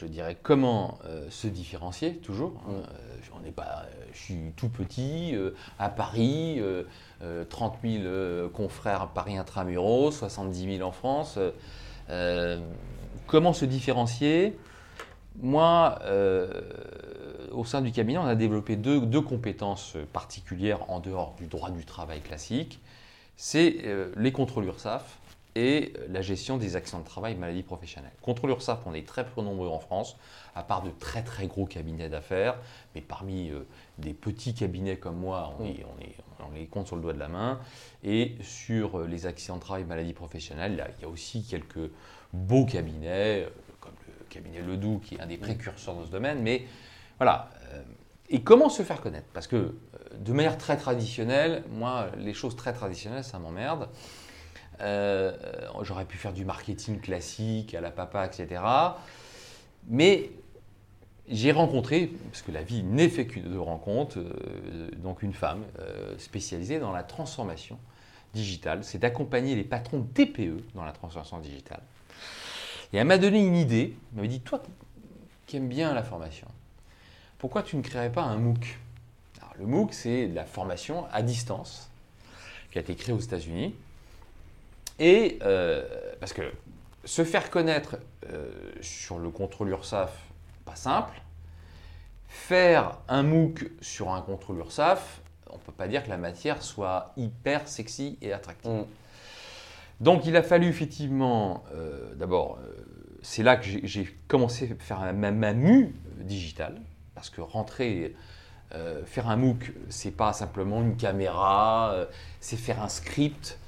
[0.00, 2.54] je dirais, comment euh, se différencier toujours.
[2.68, 2.72] hein.
[2.72, 5.34] Euh, on n'est pas, euh, je suis tout petit,
[5.78, 6.84] à Paris, euh,
[7.22, 11.38] euh, 30 000 euh, confrères à Paris intramuros, 70 000 en France.
[13.26, 14.58] comment se différencier?
[15.40, 15.98] Moi,
[17.52, 21.70] au sein du cabinet, on a développé deux, deux compétences particulières en dehors du droit
[21.70, 22.80] du travail classique.
[23.36, 23.76] C'est
[24.16, 25.19] les contrôles URSAF
[25.56, 28.12] et la gestion des accidents de travail et maladies professionnelles.
[28.22, 30.16] Contrôle URSAF, on est très peu nombreux en France,
[30.54, 32.56] à part de très très gros cabinets d'affaires,
[32.94, 33.66] mais parmi euh,
[33.98, 35.66] des petits cabinets comme moi, on, Mm.
[35.66, 36.16] est- on, est-
[36.48, 37.58] on les compte sur le doigt de la main.
[38.04, 41.42] Et sur euh, les accidents de travail et maladies professionnelles, là, il y a aussi
[41.44, 41.90] quelques
[42.32, 43.48] beaux cabinets, euh,
[43.80, 46.64] comme le cabinet Ledoux, qui est un des précurseurs dans ce domaine, mais
[47.18, 47.50] voilà.
[48.32, 49.26] Et comment se faire connaître?
[49.32, 49.74] Parce que
[50.16, 53.88] de manière très traditionnelle, moi, les choses très traditionnelles, ça m'emmerde.
[54.80, 55.32] Euh,
[55.82, 58.62] J'aurais pu faire du marketing classique à la papa, etc.
[59.88, 60.30] Mais
[61.28, 65.62] j'ai rencontré, parce que la vie n'est fait que de rencontres, euh, donc une femme
[65.78, 67.78] euh, spécialisée dans la transformation
[68.34, 68.84] digitale.
[68.84, 71.82] C'est d'accompagner les patrons TPE dans la transformation digitale.
[72.92, 73.96] Et elle m'a donné une idée.
[74.12, 74.62] Elle m'avait dit, toi
[75.46, 76.46] qui aimes bien la formation,
[77.38, 78.78] pourquoi tu ne créerais pas un MOOC?
[79.40, 81.90] Alors, Le MOOC, c'est la formation à distance
[82.70, 83.74] qui a été créée aux États-Unis.
[85.00, 85.82] Et euh,
[86.20, 86.42] parce que
[87.04, 87.96] se faire connaître
[88.30, 88.50] euh,
[88.82, 90.12] sur le contrôle URSAF,
[90.64, 91.20] pas simple.
[92.28, 96.62] Faire un MOOC sur un contrôle URSAF, on ne peut pas dire que la matière
[96.62, 98.70] soit hyper sexy et attractive.
[98.70, 98.84] Mm.
[100.00, 102.58] Donc il a fallu effectivement, euh, d'abord,
[103.22, 106.80] c'est là que j'ai- j'ai commencé à faire ma, ma mue digitale,
[107.14, 108.14] parce que rentrer,
[108.74, 112.06] euh, faire un MOOC, c'est pas simplement une caméra, euh,
[112.40, 113.58] c'est faire un script,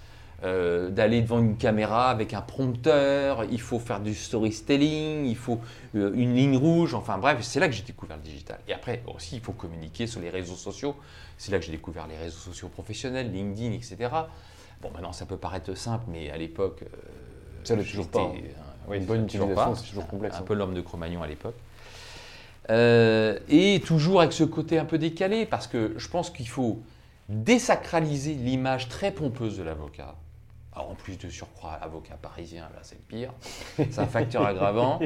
[0.45, 5.61] euh, d'aller devant une caméra avec un prompteur, il faut faire du storytelling, il faut
[5.95, 8.59] euh, une ligne rouge, enfin bref, c'est là que j'ai découvert le digital.
[8.67, 10.97] Et après aussi, il faut communiquer sur les réseaux sociaux,
[11.39, 13.97] c'est là que j'ai découvert les réseaux sociaux professionnels, LinkedIn, etc.
[14.81, 16.87] Bon, maintenant ça peut paraître simple, mais à l'époque, euh,
[17.63, 18.33] Ça l'est toujours pas, hein.
[18.89, 20.45] Oui, une bonne utilisation, c'est toujours complexe, Un hein.
[20.45, 21.55] peu l'homme de Cro-Magnon à l'époque.
[22.71, 26.81] Euh, et toujours avec ce côté un peu décalé, parce que je pense qu'il faut
[27.29, 30.17] désacraliser l'image très pompeuse de l'avocat.
[30.75, 33.33] Alors en plus de surcroît, avocat parisien, là c'est le pire,
[33.77, 35.01] c'est un facteur aggravant.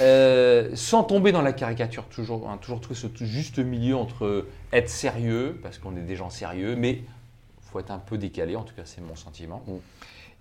[0.00, 4.90] Euh, sans tomber dans la caricature, toujours, hein, toujours trouver ce juste milieu entre être
[4.90, 8.62] sérieux, parce qu'on est des gens sérieux, mais il faut être un peu décalé, en
[8.64, 9.62] tout cas c'est mon sentiment.
[9.66, 9.72] Mm.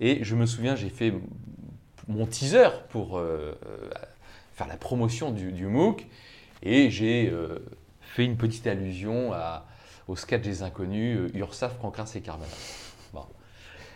[0.01, 1.13] Et je me souviens, j'ai fait
[2.09, 3.89] mon teaser pour euh, euh,
[4.55, 6.05] faire la promotion du, du MOOC,
[6.63, 7.59] et j'ai euh,
[8.01, 9.65] fait une petite allusion à,
[10.07, 12.49] au sketch des inconnus, URSAF, Cancras et Carbonate.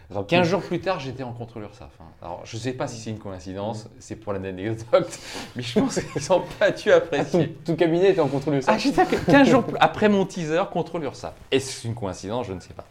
[0.10, 0.24] Bon.
[0.24, 1.90] 15 jours plus tard, j'étais en contrôle URSAF.
[2.00, 2.06] hein.
[2.22, 4.86] Alors, je ne sais pas si c'est une coïncidence, c'est pour l'anecdote,
[5.56, 7.50] mais je pense qu'ils n'ont pas dû Ah, apprécier.
[7.66, 10.26] ton, ton cabinet était en contrôle de ça Ah, j'étais à 15 jours après mon
[10.26, 11.34] teaser, contrôle URSAF.
[11.52, 12.48] Est-ce une coïncidence?
[12.48, 12.86] Je ne sais pas.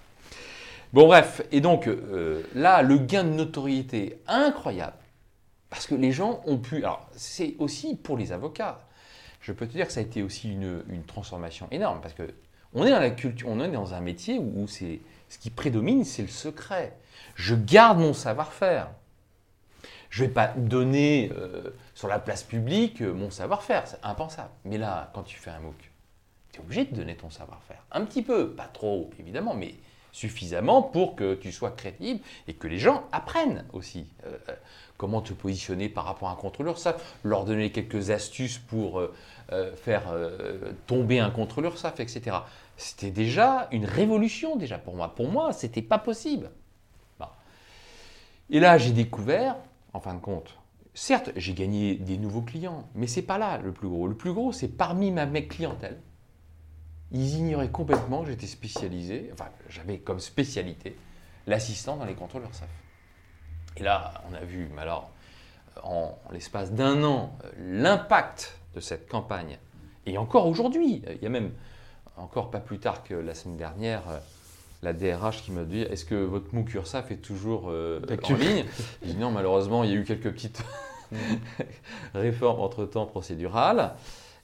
[0.92, 4.96] Bon, bref, et donc euh, là, le gain de notoriété incroyable,
[5.70, 6.76] parce que les gens ont pu.
[6.84, 8.80] Alors, c'est aussi pour les avocats.
[9.40, 12.24] Je peux te dire que ça a été aussi une, une transformation énorme, parce que
[12.74, 15.00] on est dans la culture, on est dans un métier où, où c'est
[15.30, 16.94] ce qui prédomine, c'est le secret.
[17.34, 18.88] Je garde mon savoir-faire.
[20.10, 24.50] Je ne vais pas donner euh, sur la place publique euh, mon savoir-faire, c'est impensable.
[24.64, 25.74] Mais là, quand tu fais un MOOC,
[26.52, 27.82] tu es obligé de donner ton savoir-faire.
[27.92, 29.74] Un petit peu, pas trop évidemment, mais
[30.12, 34.38] suffisamment pour que tu sois crédible et que les gens apprennent aussi euh,
[34.96, 36.78] comment te positionner par rapport à un contrôleur.
[36.78, 39.02] Ça, leur donner quelques astuces pour
[39.76, 40.04] faire
[40.86, 42.38] tomber un contrôleur, ça, etc.
[42.78, 45.14] C'était déjà une révolution déjà pour moi.
[45.14, 46.50] Pour moi, c'était pas possible.
[48.50, 49.56] Et là, j'ai découvert,
[49.92, 50.56] en fin de compte,
[50.94, 54.06] certes, j'ai gagné des nouveaux clients, mais c'est pas là le plus gros.
[54.06, 55.98] Le plus gros, c'est parmi ma mec clientèle.
[57.12, 60.96] Ils ignoraient complètement que j'étais spécialisé, enfin, j'avais comme spécialité
[61.46, 62.68] l'assistant dans les contrôles URSAF.
[63.76, 65.10] Et là, on a vu, mais alors,
[65.82, 69.58] en, en l'espace d'un an, euh, l'impact de cette campagne.
[70.06, 71.52] Et encore aujourd'hui, il y a même,
[72.16, 74.18] encore pas plus tard que la semaine dernière, euh,
[74.82, 78.64] la DRH qui m'a dit Est-ce que votre MOOC URSAF est toujours euh, en ligne?
[79.02, 80.62] J'ai dit non, malheureusement, il y a eu quelques petites
[82.14, 83.94] réformes entre-temps procédurales.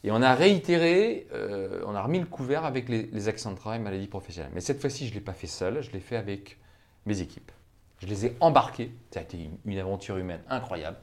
[0.05, 3.57] Et on a réitéré, euh, on a remis le couvert avec les, les accents de
[3.57, 4.51] travail maladie professionnelle.
[4.55, 6.59] Mais cette fois-ci, je ne l'ai pas fait seul, je l'ai fait avec
[7.07, 7.53] mes équipes.
[8.01, 8.93] Je les ai embarqués.
[9.13, 10.97] Ça a été une, une aventure humaine incroyable.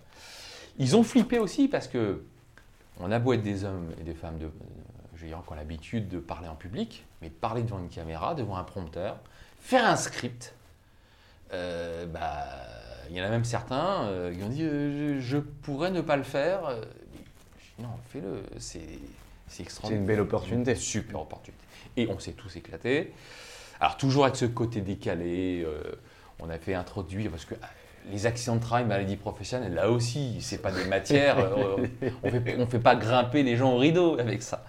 [0.79, 2.23] Ils ont flippé aussi parce que
[2.99, 4.51] on a beau être des hommes et des femmes de,
[5.27, 9.19] qui ont l'habitude de parler en public, mais parler devant une caméra, devant un prompteur,
[9.59, 10.53] faire un script,
[11.53, 12.45] euh, bah,
[13.09, 16.01] il y en a même certains euh, qui ont dit euh, je, je pourrais ne
[16.01, 16.61] pas le faire.
[17.79, 18.43] Non, fais-le.
[18.59, 18.89] C'est c'est
[19.47, 20.01] C'est extraordinaire.
[20.01, 20.75] une belle opportunité.
[20.75, 21.63] Super opportunité.
[21.97, 23.13] Et on s'est tous éclatés.
[23.79, 25.65] Alors, toujours avec ce côté décalé,
[26.39, 27.69] on a fait introduire, parce que ah,
[28.11, 31.37] les accidents de travail, maladies professionnelles, là aussi, c'est pas des matières.
[32.23, 34.65] on on fait pas grimper les gens au rideau avec ça.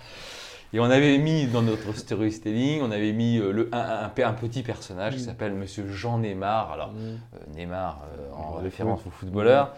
[0.73, 4.33] Et on avait mis dans notre storytelling, on avait mis euh, le, un, un- un
[4.33, 6.71] petit personnage qui s'appelle Monsieur Jean Neymar.
[6.71, 7.16] Alors, euh,
[7.57, 9.75] Neymar, euh, en référence au footballeur,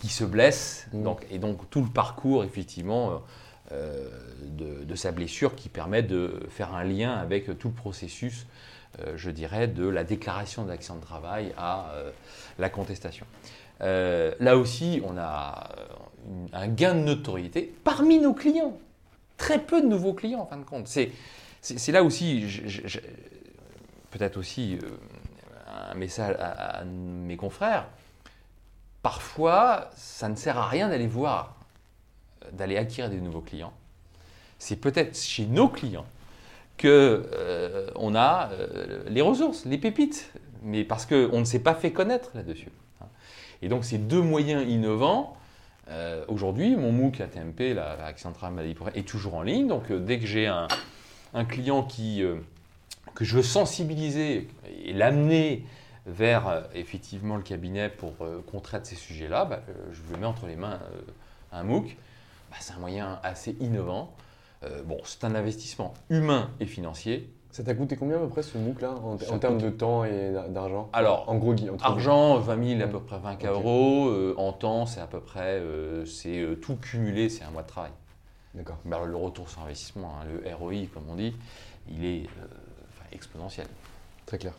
[0.00, 0.86] qui se blesse.
[0.92, 1.02] Mm.
[1.02, 3.22] Donc, et donc, tout le parcours, effectivement,
[3.72, 4.08] euh,
[4.44, 8.46] de, de sa blessure qui permet de faire un lien avec tout le processus,
[9.16, 11.90] je dirais, de la déclaration d'accident de travail à
[12.58, 13.26] la contestation.
[13.80, 15.68] Là aussi, on a
[16.54, 18.78] un gain de notoriété parmi nos clients.
[19.36, 20.88] Très peu de nouveaux clients, en fin de compte.
[20.88, 22.44] C'est, là aussi,
[24.10, 24.88] peut-être aussi euh,
[25.90, 27.86] un message à, mes confrères.
[29.02, 31.56] Parfois, ça ne sert à rien d'aller voir,
[32.52, 33.72] d'aller acquérir des nouveaux clients.
[34.58, 36.06] C'est peut-être chez nos clients
[36.76, 40.32] que euh, on a euh, les ressources, les pépites,
[40.62, 42.70] mais parce qu'on ne s'est pas fait connaître là-dessus.
[43.62, 45.36] Et donc ces deux moyens innovants,
[45.88, 49.68] euh, aujourd'hui, mon MOOC ATMP, la, la Travail Maladie est toujours en ligne.
[49.68, 50.66] Donc euh, dès que j'ai un,
[51.48, 52.38] client euh,
[53.14, 54.48] que je veux sensibiliser
[54.84, 55.64] et l'amener
[56.06, 58.14] vers effectivement le cabinet pour
[58.46, 59.60] qu'on traite ces sujets-là, bah,
[59.90, 60.78] je le mets entre les mains
[61.50, 61.96] un MOOC.
[62.50, 64.14] Bah, c'est un moyen assez innovant.
[64.84, 67.28] Bon, c'est un investissement humain et financier.
[67.56, 70.30] Ça t'a coûté combien à peu près ce MOOC là en, termes de temps et
[70.30, 70.90] d'a- d'argent?
[70.92, 73.50] Alors, En gros, Argent, 20 000, à peu près 20 k Ok.
[73.50, 74.08] euros.
[74.10, 77.62] Euh, en temps, c'est à peu près, euh, c'est euh, tout cumulé, c'est un mois
[77.62, 77.92] de travail.
[78.52, 78.76] D'accord.
[78.84, 81.34] Alors, le retour sur investissement, hein, le ROI, comme on dit,
[81.88, 82.26] il est
[83.10, 83.68] exponentiel.
[84.26, 84.52] Très clair.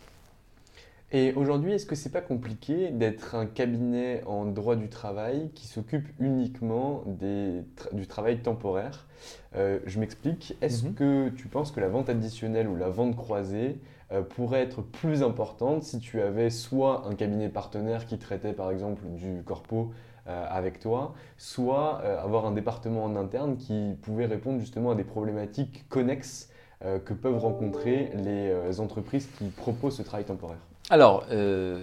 [1.14, 5.66] Et aujourd'hui, est-ce que c'est pas compliqué d'être un cabinet en droit du travail qui
[5.66, 9.08] s'occupe uniquement des tra- du travail temporaire?
[9.56, 10.58] Euh, Je m'explique.
[10.62, 10.94] Est-ce Mhm.
[10.96, 13.80] que tu penses que la vente additionnelle ou la vente croisée
[14.12, 18.70] euh, pourrait être plus importante si tu avais soit un cabinet partenaire qui traitait par
[18.70, 19.92] exemple du corpo
[20.28, 25.06] euh, avec toi, soit avoir un département en interne qui pouvait répondre justement à des
[25.06, 26.50] problématiques connexes
[26.82, 30.60] que peuvent rencontrer les entreprises qui proposent ce travail temporaire?
[30.90, 31.82] Alors, euh,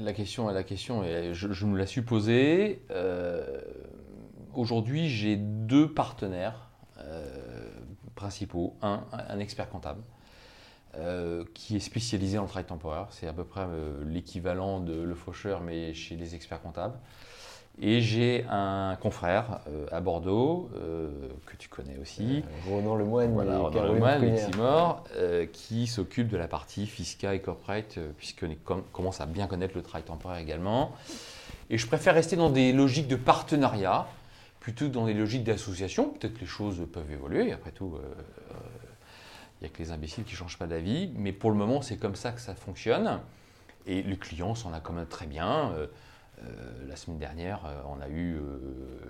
[0.00, 2.82] la, question, la question est- je, je me la suis posée.
[2.90, 3.60] Euh,
[4.54, 7.70] Aujourd'hui, j'ai deux partenaires euh,
[8.16, 8.76] principaux.
[8.82, 10.02] Un, un expert comptable
[11.54, 13.06] qui est spécialisé le travail temporaire.
[13.10, 13.66] C'est à peu près
[14.06, 16.98] l'équivalent de le faucheur, mais chez les experts comptables.
[17.80, 21.10] Et j'ai un confrère euh, à Bordeaux, euh,
[21.46, 24.20] que tu connais aussi, Euh, Ronan Lemoine voilà, Ronan Lemoine,
[25.16, 29.76] euh, qui s'occupe de la partie fiscale et corporate, puisqu'on com- commence à bien connaître
[29.76, 30.92] le travail temporaire également.
[31.70, 34.08] Et je préfère rester dans des logiques de partenariat
[34.58, 36.08] plutôt que dans des logiques d'association.
[36.10, 37.94] Peut-être que les choses peuvent évoluer, après tout,
[39.60, 41.80] il n'y a que les imbéciles qui ne changent pas d'avis, mais pour le moment,
[41.80, 43.20] c'est comme ça que ça fonctionne.
[43.86, 45.72] Et les clients s'en accommodent très bien.
[46.44, 48.58] Euh, la semaine dernière, euh, on a eu euh,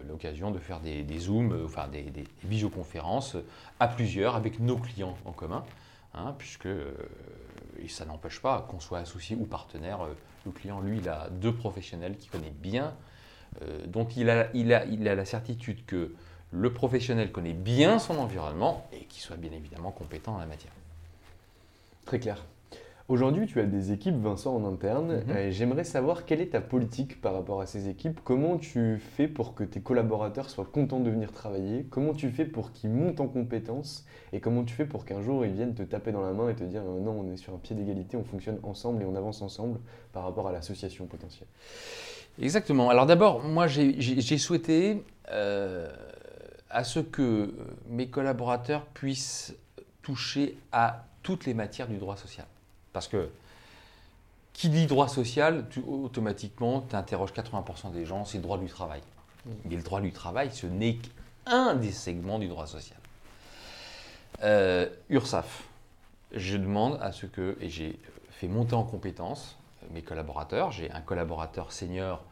[0.09, 3.37] l'occasion de faire des, Zooms, enfin des, des visioconférences
[3.81, 5.65] à plusieurs avec nos clients en commun,
[6.15, 6.69] hein, puisque
[7.89, 10.01] ça n'empêche pas qu'on soit associé ou partenaire.
[10.47, 12.95] le client, lui, il a deux professionnels qui connaît bien,
[13.87, 16.15] donc il a, il, a, il a la certitude que
[16.51, 20.73] le professionnel connaît bien son environnement et qu'il soit bien évidemment compétent en la matière.
[22.05, 22.45] Très clair.
[23.09, 25.23] Aujourd'hui, tu as des équipes, Vincent, en interne.
[25.27, 25.31] Mhm.
[25.31, 28.21] Euh, J'aimerais savoir quelle est ta politique par rapport à ces équipes.
[28.23, 31.87] Comment tu fais pour que tes collaborateurs soient contents de venir travailler?
[31.89, 34.05] Comment tu fais pour qu'ils montent en compétences?
[34.35, 36.55] Et comment tu fais pour qu'un jour ils viennent te taper dans la main et
[36.55, 39.15] te dire euh, non, on est sur un pied d'égalité, on fonctionne ensemble et on
[39.15, 39.79] avance ensemble
[40.13, 41.49] par rapport à l'association potentielle?
[42.39, 42.91] Exactement.
[42.91, 45.03] Alors d'abord, moi j'ai- souhaité
[45.33, 45.89] euh,
[46.69, 47.55] à ce que
[47.89, 49.57] mes collaborateurs puissent
[50.03, 52.47] toucher à toutes les matières du droit social.
[52.93, 53.31] Parce que
[54.53, 58.67] qui dit droit social, tu, automatiquement, tu interroges 80% des gens, c'est le droit du
[58.67, 59.01] travail.
[59.65, 62.99] Mais le droit du travail, ce n'est qu'un des segments du droit social.
[64.43, 65.63] Euh, URSAF,
[66.33, 67.99] je demande à ce que, et j'ai
[68.31, 69.57] fait monter en compétence
[69.93, 70.73] mes collaborateurs.
[70.73, 72.25] J'ai un collaborateur senior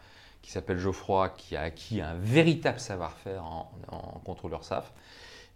[0.42, 4.92] qui s'appelle Geoffroy, qui a acquis un véritable savoir-faire en, en contrôle URSAF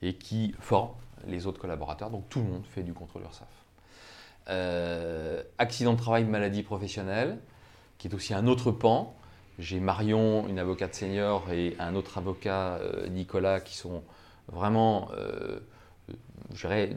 [0.03, 0.93] et qui forme
[1.27, 2.11] les autres collaborateurs.
[2.11, 3.60] Donc tout le monde fait du contrôle URSAF.
[4.49, 7.39] Euh, accident de travail, maladie professionnelle,
[7.99, 9.15] qui est aussi un autre pan.
[9.59, 14.03] J'ai Marion, une avocate senior, et un autre avocat, euh, Nicolas, qui sont
[14.49, 15.61] vraiment, euh,
[16.55, 16.97] je dirais,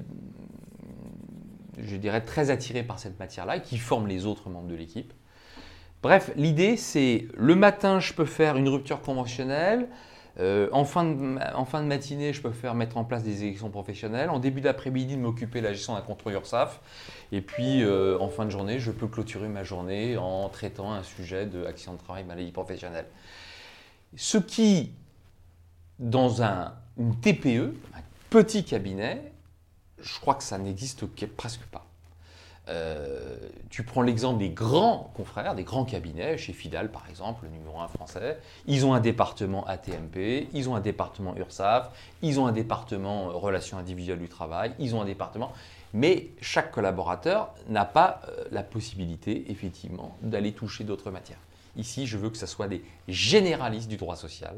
[1.77, 5.13] je dirais, très attirés par cette matière-là et qui forment les autres membres de l'équipe.
[6.01, 9.87] Bref, l'idée, c'est le matin, je peux faire une rupture conventionnelle.
[10.39, 14.29] Euh, en, fin de, matinée, je peux faire mettre en place des élections professionnelles.
[14.29, 16.79] En début d'après-midi, de m'occuper de la gestion d'un contrôle URSAF.
[17.31, 21.03] Et puis, euh, en fin de journée, je peux clôturer ma journée en traitant un
[21.03, 23.05] sujet de de travail, maladie professionnelle.
[24.15, 24.91] Ce qui,
[25.99, 29.31] dans un, une TPE, un petit cabinet,
[29.99, 31.85] je crois que ça n'existe que- presque pas.
[32.69, 33.22] Euh,
[33.73, 37.79] tu prends l'exemple des grands confrères, des grands cabinets, chez Fidal par exemple, le numéro
[37.79, 41.89] 1 français, ils ont un département ATMP, ils ont un département URSAF,
[42.21, 45.53] ils ont un département euh, relations individuelles du travail, ils ont un département,
[45.91, 51.41] mais chaque collaborateur n'a pas euh, la possibilité effectivement d'aller toucher d'autres matières.
[51.75, 54.53] Ici, je veux que ce soit des généralistes du droit social,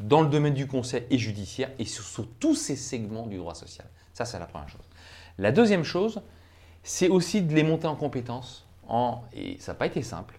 [0.00, 3.54] dans le domaine du conseil et judiciaire, et sur, sur tous ces segments du droit
[3.54, 3.86] social.
[4.14, 4.88] Ça, c'est la première chose.
[5.36, 6.22] La deuxième chose,
[6.88, 10.38] c'est aussi de les monter en compétences, en, et ça n'a pas été simple,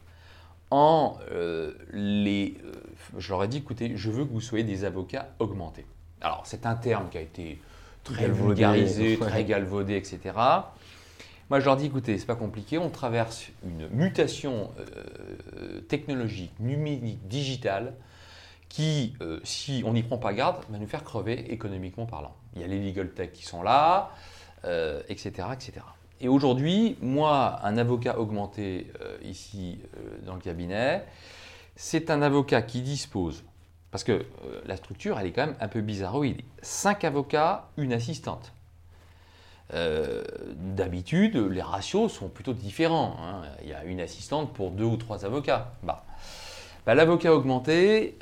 [0.71, 2.57] en euh, les...
[2.65, 2.71] euh,
[3.19, 5.85] je leur ai dit, écoutez, je veux que vous soyez des avocats augmentés.
[6.21, 7.61] Alors, c'est un terme qui a été
[8.03, 10.19] très Galvaudé, vulgarisé, très galvaudé, etc.
[11.51, 17.27] Moi, je leur dis, écoutez, c'est pas compliqué, on traverse une mutation euh, technologique, numérique,
[17.27, 17.93] digitale,
[18.69, 22.35] qui, euh, si on n'y prend pas garde, va nous faire crever économiquement parlant.
[22.55, 24.09] Il y a les legal tech qui sont là,
[24.65, 25.81] euh, etc., etc.
[26.21, 31.05] Et aujourd'hui, moi, un avocat augmenté euh, ici euh, dans le cabinet,
[31.75, 33.43] c'est un avocat qui dispose,
[33.91, 36.41] parce que euh, la structure, elle est quand même un peu bizarroïde.
[36.61, 38.51] Cinq avocats, une assistante.
[40.55, 43.15] D'habitude, les ratios sont plutôt différents.
[43.21, 43.43] hein.
[43.61, 45.73] Il y a une assistante pour deux ou trois avocats.
[45.83, 46.05] Bah.
[46.87, 48.17] Bah, L'avocat augmenté,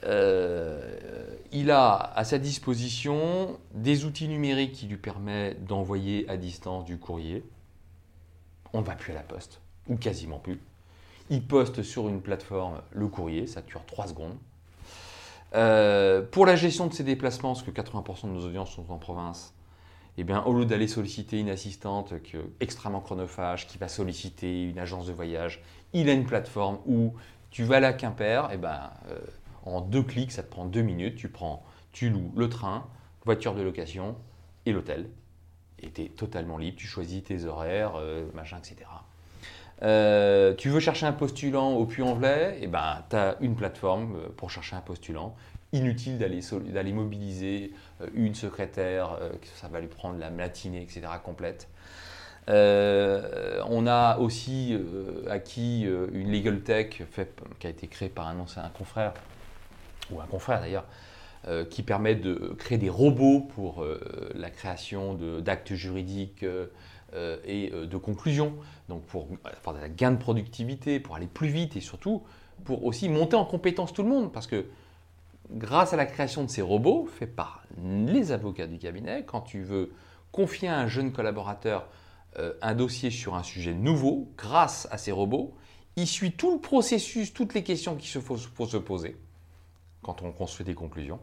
[1.53, 6.97] il a à sa disposition des outils numériques qui lui permettent d'envoyer à distance du
[6.97, 7.45] courrier.
[8.73, 10.59] On ne va plus à la poste, ou quasiment plus.
[11.29, 14.37] Il poste sur une plateforme le courrier, ça dure 3 secondes.
[15.55, 18.97] Euh, pour la gestion de ses déplacements, parce que 80% de nos audiences sont en
[18.97, 19.53] province,
[20.17, 22.13] eh bien, au lieu d'aller solliciter une assistante
[22.59, 25.61] extrêmement chronophage qui va solliciter une agence de voyage,
[25.93, 27.13] il a une plateforme où
[27.51, 29.19] tu vas à Quimper, eh ben, euh,
[29.63, 32.87] en deux clics, ça te prend deux minutes, tu prends, tu loues le train,
[33.25, 34.15] voiture de location
[34.65, 35.09] et l'hôtel.
[35.81, 38.89] Et es totalement libre, tu choisis tes horaires, euh, machin, etc.
[39.83, 44.29] Euh, tu veux chercher un postulant au Puy-en-Velay, eh ben, tu as une plateforme euh,
[44.35, 45.35] pour chercher un postulant.
[45.73, 47.73] Inutile d'aller mobiliser
[48.13, 49.19] une secrétaire,
[49.55, 51.01] ça va lui prendre la matinée, etc.
[51.21, 51.67] complète.
[52.47, 54.79] On a aussi
[55.29, 55.81] acquis
[56.13, 57.01] une legal tech
[57.59, 59.13] qui a été créée par un ancien confrère,
[60.09, 60.85] ou un confrère d'ailleurs,
[61.47, 64.01] euh, qui permet de créer des robots pour euh,
[64.35, 66.67] la création d'actes juridiques euh,
[67.45, 68.53] et de conclusions.
[68.89, 69.29] Donc pour
[69.65, 72.21] avoir un gain de productivité, pour aller plus vite et surtout
[72.65, 74.33] pour aussi monter en compétence tout le monde.
[74.33, 74.65] Parce que
[75.49, 79.61] grâce à la création de ces robots faits par les avocats du cabinet, quand tu
[79.61, 79.93] veux
[80.33, 81.87] confier à un jeune collaborateur
[82.61, 85.55] un dossier sur un sujet nouveau, grâce à ces robots,
[85.95, 89.15] il suit tout le processus, toutes les questions qu'il se faut, faut se poser
[90.03, 91.19] quand on construit des conclusions.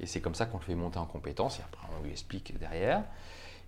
[0.00, 2.58] Et c'est comme ça qu'on le fait monter en compétence et après on lui explique
[2.58, 3.02] derrière.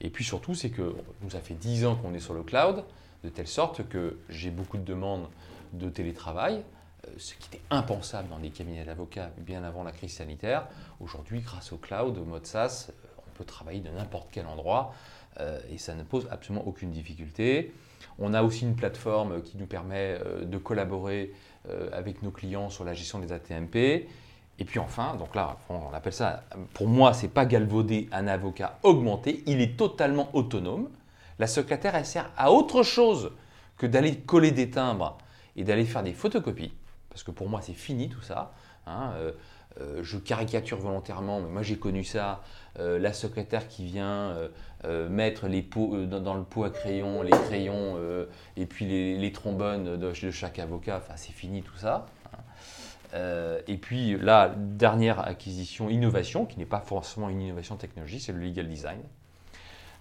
[0.00, 2.84] Et puis surtout, c'est que nous, ça fait 10 ans qu'on est sur le cloud,
[3.24, 5.26] de telle sorte que j'ai beaucoup de demandes
[5.72, 6.62] de télétravail,
[7.06, 10.66] euh, ce qui était impensable dans des cabinets d'avocats bien avant la crise sanitaire.
[11.00, 12.92] Aujourd'hui, grâce au cloud, au mode SaaS, euh,
[13.26, 14.94] on peut travailler de n'importe quel endroit
[15.40, 17.72] euh, et ça ne pose absolument aucune difficulté.
[18.18, 21.32] On a aussi une plateforme qui nous permet de collaborer
[21.92, 24.08] avec nos clients sur la gestion des ATMP.
[24.60, 26.42] Et puis enfin, donc là, on appelle ça,
[26.74, 30.88] pour moi, c'est pas galvauder un avocat augmenté, il est totalement autonome.
[31.38, 33.30] La secrétaire, elle sert à autre chose
[33.76, 35.16] que d'aller coller des timbres
[35.54, 36.72] et d'aller faire des photocopies,
[37.10, 38.52] parce que pour moi, c'est fini tout ça.
[38.86, 39.32] hein, euh,
[39.80, 42.42] euh, je caricature volontairement, mais moi j'ai connu ça.
[42.80, 44.34] euh, la secrétaire qui vient
[45.10, 47.96] mettre les pots, dans, le pot à crayon, les crayons
[48.56, 52.06] et puis les, trombones de, de chaque avocat, enfin c'est fini tout ça.
[52.32, 52.38] hein.
[53.14, 58.32] Euh, et puis la dernière acquisition, innovation, qui n'est pas forcément une innovation technologique, c'est
[58.32, 59.00] le legal design.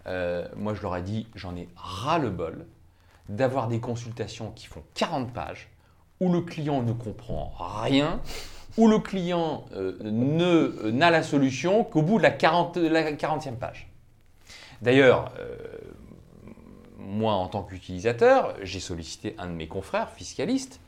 [0.08, 2.66] Euh, moi je leur ai dit, j'en ai ras le bol
[3.30, 5.70] d'avoir des consultations qui font 40 pages,
[6.20, 8.22] où le client ne comprend rien,
[8.78, 9.97] où le client euh,
[10.91, 13.89] n'a la solution qu'au bout de la, 40, la 40e page.
[14.82, 15.32] D'ailleurs,
[16.99, 20.80] moi en tant qu'utilisateur, j'ai sollicité un de mes confrères fiscalistes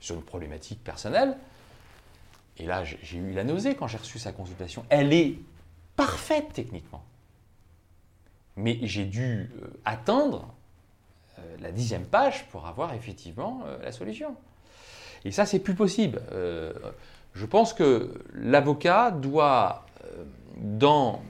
[0.00, 1.38] sur une problématique personnelle.
[2.60, 4.84] Et là, j'ai eu la nausée quand j'ai reçu sa consultation.
[4.88, 5.36] Elle est
[5.96, 7.04] parfaite techniquement.
[8.56, 10.52] Mais j'ai dû euh, attendre
[11.38, 14.34] euh, la dixième page pour avoir effectivement euh, la solution.
[15.24, 16.20] Et ça, c'est plus possible.
[16.32, 16.72] Euh,
[17.34, 20.24] Je pense que l'avocat doit, euh,
[20.56, 21.22] dans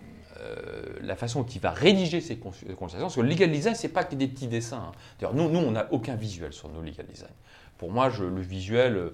[1.02, 3.88] la façon dont il va rédiger ses cons- consultations, parce que le legal design, c'est
[3.88, 4.78] pas que des petits dessins.
[4.88, 4.92] hein.
[5.18, 7.32] D'ailleurs, nous, nous, on n'a aucun visuel sur nos legal design.
[7.76, 9.10] Pour moi, le visuel,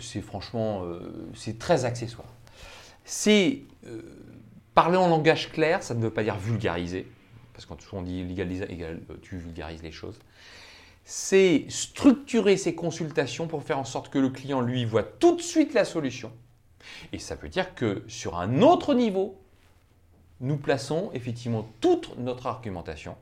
[0.00, 1.00] c'est franchement, euh,
[1.34, 2.28] c'est très accessoire.
[3.04, 4.02] C'est euh,
[4.74, 7.06] parler en langage clair, ça ne veut pas dire vulgariser,
[7.52, 10.18] parce quand on dit euh, tu vulgarises les choses.
[11.04, 15.40] C'est structurer ses consultations pour faire en sorte que le client, lui, voit tout de
[15.40, 16.30] suite la solution.
[17.12, 19.40] Et ça veut dire que sur un autre niveau,
[20.40, 23.16] nous plaçons effectivement toute notre argumentation.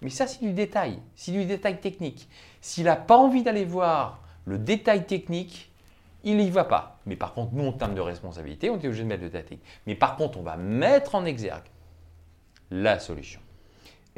[0.00, 2.28] Mais ça, c'est du détail, c'est du détail technique.
[2.60, 5.70] S'il n'a pas envie d'aller voir le détail technique,
[6.26, 6.98] il n'y va pas.
[7.06, 9.64] Mais par contre, nous, en termes de responsabilité, on est obligé de mettre détail technique.
[9.86, 11.70] Mais par contre, on va mettre en exergue
[12.70, 13.40] la solution.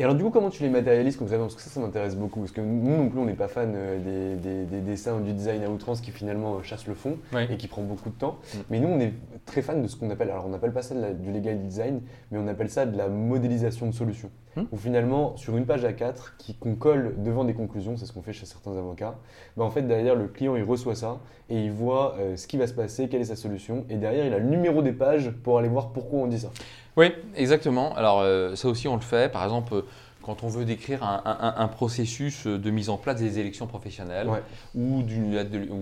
[0.01, 2.39] Et alors du coup, comment tu les matérialises concrètement Parce que ça, ça m'intéresse beaucoup.
[2.39, 5.21] Parce que nous non plus, on n'est pas fan euh, des, des- des dessins ou
[5.23, 7.17] du design à outrance qui finalement euh, chasse le fond
[7.53, 8.37] et qui prend beaucoup de temps.
[8.55, 8.59] Mm.
[8.71, 9.13] Mais nous, on est
[9.45, 11.59] très fan de ce qu'on appelle, alors on n'appelle pas ça de la- du legal
[11.59, 14.31] design, mais on appelle ça de la modélisation de solutions.
[14.55, 14.63] Mm.
[14.71, 18.23] Où finalement, sur une page A4 qui- qu'on colle devant des conclusions, c'est ce qu'on
[18.23, 19.17] fait chez certains avocats,
[19.57, 21.19] bah, en fait, derrière, le client, il reçoit ça
[21.51, 23.85] et il voit euh, ce qui va se passer, quelle est sa solution.
[23.91, 26.51] Et derrière, il a le numéro des pages pour aller voir pourquoi on dit ça.
[26.99, 27.95] Oui, exactement.
[27.95, 29.31] Alors euh, ça aussi on le fait.
[29.33, 29.83] Par exemple, euh,
[30.23, 34.29] quand on veut décrire un, un- un processus de mise en place des élections professionnelles
[34.29, 34.43] Ouais.
[34.75, 35.03] ou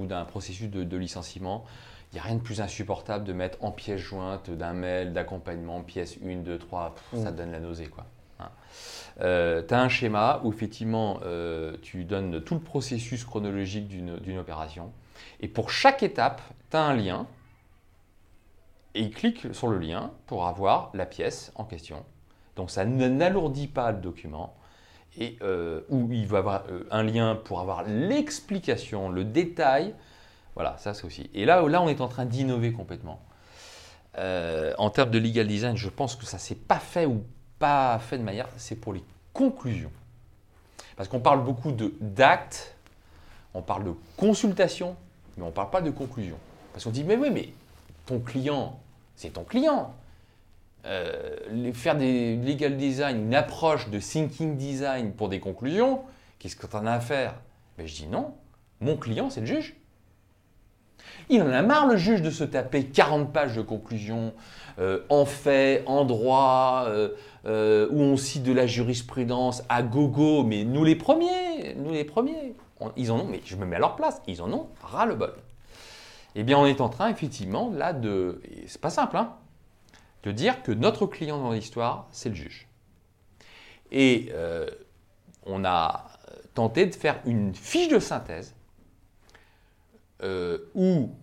[0.06, 1.64] d'un processus de, de licenciement,
[2.12, 5.80] il n'y a rien de plus insupportable de mettre en pièce jointe d'un mail d'accompagnement,
[5.80, 7.86] pièce 1, 2, 3, pff, ça donne la nausée.
[7.86, 8.04] quoi.
[8.38, 8.50] Hein.
[9.22, 14.38] Euh, tu as un schéma où effectivement euh, tu donnes tout le processus chronologique d'une
[14.38, 14.92] opération
[15.40, 17.26] et pour chaque étape, tu as un lien
[18.96, 22.04] et il clique sur le lien pour avoir la pièce en question.
[22.56, 24.54] Donc ça ne- n'alourdit pas le document.
[25.18, 29.94] Et euh, où il va avoir euh, un lien pour avoir l'explication, le détail.
[30.54, 31.30] Voilà, ça c'est aussi.
[31.32, 33.20] Et là, là, on est en train d'innover complètement.
[34.18, 37.24] Euh, en termes de legal design, je pense que ça s'est pas fait ou
[37.58, 38.48] pas fait de manière.
[38.56, 39.92] C'est pour les conclusions.
[40.96, 42.74] Parce qu'on parle beaucoup d'actes,
[43.52, 44.96] on parle de consultation,
[45.36, 46.36] mais on ne parle pas de conclusion.
[46.72, 47.50] Parce qu'on dit, mais oui, mais
[48.06, 48.78] ton client,
[49.16, 49.94] c'est ton client.
[50.84, 56.02] Euh, faire des legal design, une approche de thinking design pour des conclusions,
[56.38, 57.34] qu'est-ce que tu en as à faire?
[57.76, 58.34] Ben, Je dis non,
[58.80, 59.74] mon client, c'est le juge.
[61.28, 64.32] Il en a marre, le juge, de se taper 40 pages de conclusions
[64.78, 70.64] euh, en fait, en droit, euh, où on cite de la jurisprudence à gogo, mais
[70.64, 72.54] nous les premiers, nous les premiers,
[72.96, 75.14] ils en ont, mais je me mets à leur place, ils en ont ras le
[75.14, 75.34] bol.
[76.38, 78.42] Eh bien, on est en train, effectivement, là, de.
[78.66, 79.34] C'est pas simple, hein,
[80.22, 82.68] de dire que notre client dans l'histoire, c'est le juge.
[83.90, 84.68] Et euh,
[85.46, 86.04] on a
[86.52, 88.54] tenté de faire une fiche de synthèse
[90.22, 91.14] euh, où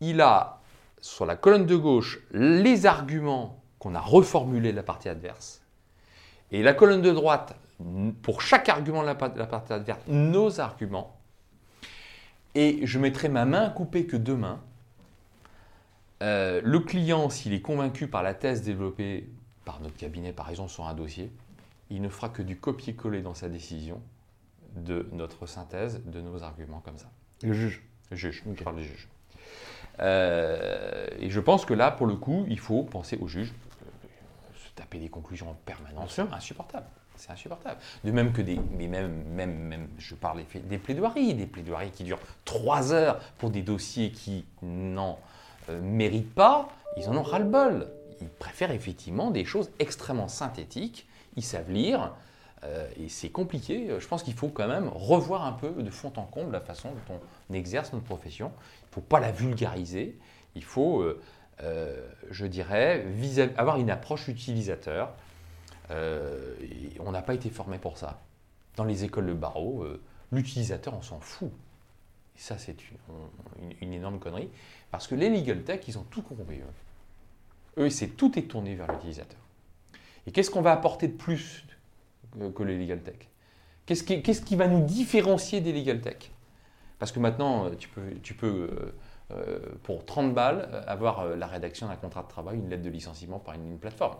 [0.00, 0.60] il a
[1.00, 5.62] sur la colonne de gauche les arguments qu'on a reformulés de la partie adverse
[6.50, 7.54] et la colonne de droite,
[8.22, 11.17] pour chaque argument de la partie adverse, nos arguments.
[12.58, 14.60] Et je mettrai ma main coupée que deux mains.
[16.24, 19.28] Euh, le client, s'il est convaincu par la thèse développée
[19.64, 21.30] par notre cabinet, par exemple, sur un dossier,
[21.88, 24.02] il ne fera que du copier-coller dans sa décision
[24.74, 27.08] de notre synthèse, de nos arguments comme ça.
[27.44, 27.80] Le juge.
[28.10, 28.56] Le juge, Ok.
[28.58, 29.06] je parle du juge.
[30.00, 33.52] Euh, et je pense que là, pour le coup, il faut penser au juge.
[33.84, 33.86] Euh,
[34.66, 36.86] Se taper des conclusions en permanence, c'est insupportable.
[37.18, 37.78] C'est insupportable.
[38.04, 42.04] De même que des, mais même, même, même, je parle des- plaidoiries, des plaidoiries qui
[42.04, 45.18] durent trois heures pour des dossiers qui n'en
[45.68, 47.90] euh, méritent pas, ils en ont ras-le-bol.
[48.20, 51.06] Ils préfèrent effectivement des choses extrêmement synthétiques,
[51.36, 52.14] ils savent lire,
[52.64, 53.90] euh, et c'est compliqué.
[53.98, 56.90] Je pense qu'il faut quand même revoir un peu de fond en comble la façon
[57.08, 58.52] dont on exerce notre profession.
[58.82, 60.18] Il ne faut pas la vulgariser.
[60.54, 61.04] Il faut,
[61.62, 63.04] euh, je dirais,
[63.56, 65.12] avoir une approche utilisateur.
[65.90, 66.54] Euh,
[67.00, 68.20] on n'a pas été formé pour ça.
[68.76, 70.00] Dans les écoles de barreau, euh,
[70.32, 71.50] l'utilisateur, on s'en fout.
[72.36, 72.76] Et ça, c'est
[73.80, 74.50] une, énorme connerie.
[74.90, 76.60] Parce que les legal tech, ils ont tout compris.
[77.78, 79.40] Eux, eux c'est tout est tourné vers l'utilisateur.
[80.26, 81.64] Et qu'est-ce qu'on va apporter de plus
[82.54, 83.16] que, les legal tech?
[83.86, 86.30] Qu'est-ce qui, va nous différencier des legal tech?
[86.98, 87.70] Parce que maintenant, euh,
[88.22, 88.92] tu peux,
[89.82, 93.54] pour 30 balles, avoir la rédaction d'un contrat de travail, une lettre de licenciement par
[93.54, 94.18] une plateforme.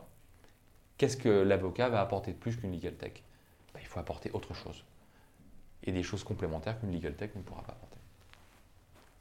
[0.98, 3.22] Qu'est-ce que l'avocat va apporter de plus qu'une legal tech?
[3.74, 4.84] Ben, Il faut apporter autre chose.
[5.84, 7.98] Et des choses complémentaires qu'une legal tech ne pourra pas apporter.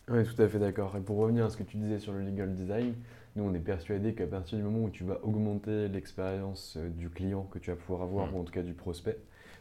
[0.10, 0.96] Oui, tout à fait d'accord.
[0.96, 2.96] Et pour revenir à ce que tu disais sur le legal design,
[3.36, 7.10] nous on est persuadé qu'à partir du moment où tu vas augmenter l'expérience euh, du
[7.10, 8.36] client que tu vas pouvoir avoir, Mm.
[8.36, 9.18] ou en tout cas du prospect,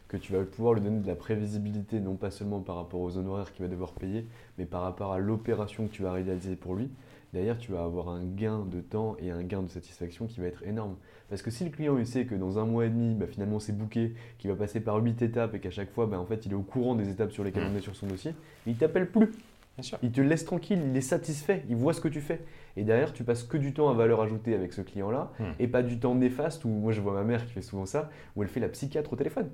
[0.07, 3.17] que tu vas pouvoir lui donner de la prévisibilité, non pas seulement par rapport aux
[3.17, 4.25] honoraires qu'il va devoir payer,
[4.57, 6.89] mais par rapport à l'opération que tu vas réaliser pour lui,
[7.33, 10.47] derrière, tu vas avoir un gain de temps et un gain de satisfaction qui va
[10.47, 10.95] être énorme.
[11.29, 13.59] Parce que si le client il sait que dans un mois et demi, bah, finalement
[13.59, 16.45] c'est booké, qu'il va passer par huit étapes et qu'à chaque fois, bah, en fait,
[16.45, 17.73] il est au courant des étapes sur lesquelles Mm.
[17.73, 18.33] on est sur son dossier,
[18.65, 19.31] il t'appelle plus.
[19.75, 19.99] Bien sûr.
[20.01, 22.41] Il te laisse tranquille, il est satisfait, il voit ce que tu fais.
[22.77, 25.43] Et derrière, tu passes que du temps à valeur ajoutée avec ce client-là Hmm.
[25.59, 28.09] et pas du temps néfaste où moi je vois ma mère qui fait souvent ça,
[28.35, 29.49] où elle fait la psychiatre au téléphone.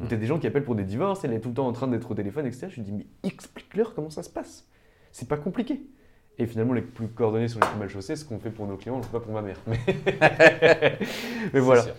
[0.00, 0.08] Où Hmm.
[0.08, 1.72] tu as des gens qui appellent pour des divorces, elle est tout le temps en
[1.72, 2.68] train d'être au téléphone, etc.
[2.70, 4.66] Je lui dis, mais explique-leur comment ça se passe.
[5.12, 5.82] C'est pas compliqué.
[6.38, 8.14] Et finalement, les plus coordonnées sont les plus mal chaussées.
[8.16, 9.56] Ce qu'on fait pour nos clients, le fait pas pour ma mère.
[9.66, 9.78] Mais,
[11.54, 11.82] mais voilà.
[11.82, 11.92] Sûr.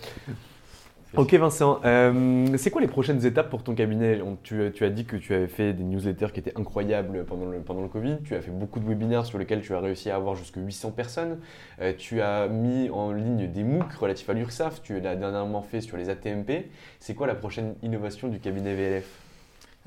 [1.15, 4.21] Ok Vincent, euh, c'est quoi les prochaines étapes pour ton cabinet?
[4.21, 7.45] On- tu, tu as dit que tu avais fait des newsletters qui étaient incroyables pendant
[7.45, 10.09] le, pendant le Covid, tu as fait beaucoup de webinaires sur lesquels tu as réussi
[10.11, 11.39] à avoir jusqu'à 800 personnes,
[11.79, 15.79] Euh, tu as mis en ligne des MOOC relatifs à l'URSSAF, tu l'as dernièrement fait
[15.79, 16.69] sur les ATMP.
[16.99, 19.07] C'est quoi la prochaine innovation du cabinet VLF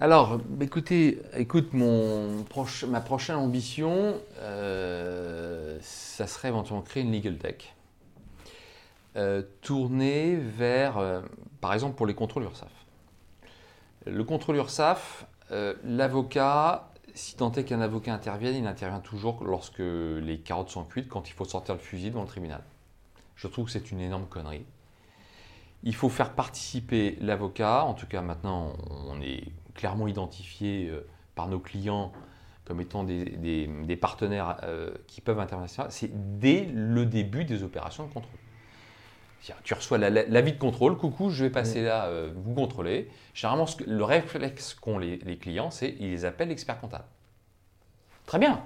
[0.03, 2.47] Alors, écoutez, écoute, mon
[2.89, 7.75] ma prochaine ambition, euh, ça serait éventuellement créer une legal tech.
[9.17, 9.43] Euh,
[10.57, 11.21] vers, euh,
[11.61, 12.71] par exemple, pour les contrôles URSAF.
[14.07, 19.81] Le contrôle URSAF, euh, l'avocat, si tant est qu'un avocat intervienne, il intervient toujours lorsque
[19.81, 22.63] les carottes sont cuites, quand il faut sortir le fusil devant le tribunal.
[23.37, 24.65] Je trouve que c'est une énorme connerie.
[25.83, 28.73] Il faut faire participer l'avocat, en tout cas maintenant
[29.07, 29.45] on est
[29.81, 32.13] clairement identifié euh, par nos clients
[32.67, 37.63] comme étant des, des- des partenaires euh, qui peuvent intervenir, c'est dès le début des
[37.65, 38.39] opérations de contrôle.
[39.65, 43.09] Tu reçois la- la- l'avis de contrôle, coucou, je vais passer là, euh, vous contrôler.
[43.33, 47.07] Généralement, ce que- le réflexe qu'ont les, les clients, c'est ils les appellent l'expert comptable.
[48.27, 48.63] Très bien.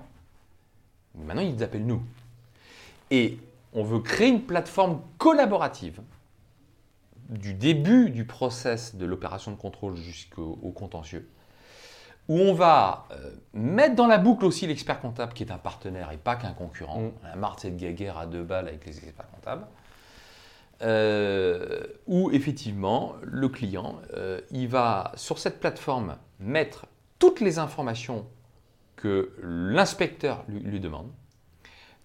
[1.15, 2.03] Maintenant, ils appellent nous.
[3.13, 3.39] Et
[3.73, 6.01] on veut créer une plateforme collaborative
[7.29, 11.29] du début du process de l'opération de contrôle jusqu'au au contentieux,
[12.29, 16.11] où on va euh, mettre dans la boucle aussi l'expert comptable qui est un partenaire
[16.13, 17.01] et pas qu'un concurrent.
[17.01, 17.13] Mm.
[17.23, 19.67] On a marre de cette guéguerre à deux balles avec les experts comptables.
[20.83, 26.87] Euh, où effectivement le client, euh, il va sur cette plateforme mettre
[27.19, 28.27] toutes les informations
[28.97, 31.11] que l'inspecteur lui, lui demande.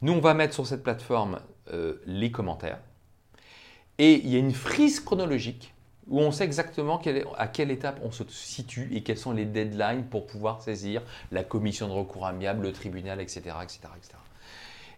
[0.02, 1.40] Nous, on va mettre sur cette plateforme
[2.06, 2.80] les commentaires.
[4.00, 5.74] Et il y a une frise chronologique
[6.08, 7.00] où on sait exactement
[7.38, 11.44] à quelle étape on se situe et quelles sont les deadlines pour pouvoir saisir la
[11.44, 13.42] commission de recours amiable, le tribunal, etc.
[13.62, 14.14] etc., etc.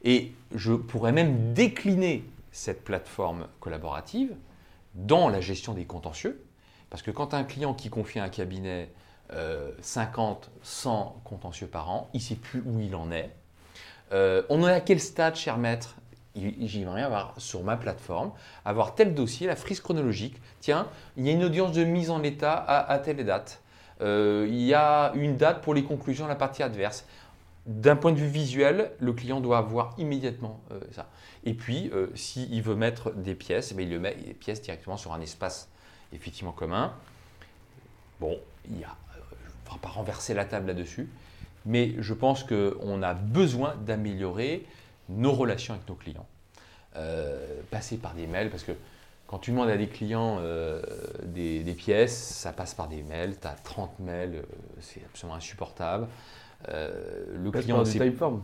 [0.04, 4.36] Et je pourrais même décliner cette plateforme collaborative
[4.95, 6.43] dans la gestion des contentieux.
[6.89, 8.89] Parce que quand un client qui confie à un cabinet
[9.34, 13.32] euh, 50, 100 contentieux par an, il ne sait plus où il en est.
[14.12, 15.95] Euh, on est à quel stade, cher maître?
[16.36, 18.32] J'aimerais avoir sur ma plateforme,
[18.64, 20.42] avoir tel dossier, la frise chronologique.
[20.62, 23.62] Tiens, il y a une audience de mise en état à, telle date.
[24.02, 27.06] Euh, il y a une date pour les conclusions à la partie adverse.
[27.68, 31.08] D'un point de vue visuel, le client doit avoir immédiatement euh, ça.
[31.44, 34.62] Et puis, euh, s'il veut mettre des pièces, eh bien, il le met les pièces
[34.62, 35.70] directement sur un espace
[36.14, 36.94] effectivement commun.
[38.20, 38.38] Bon,
[38.70, 41.10] il y je ne vais pas renverser la table là-dessus,
[41.66, 44.66] mais je pense qu'on a besoin d'améliorer
[45.16, 46.28] nos relations avec nos clients.
[46.97, 48.74] Euh, passer par des mails, parce que
[49.26, 50.82] quand tu demandes à des clients euh,
[51.24, 54.41] des, des pièces, ça passe par des mails, tu as 30 mails, euh,
[54.82, 56.07] c'est absolument insupportable.
[56.68, 58.43] Le Passe client, par du typeform.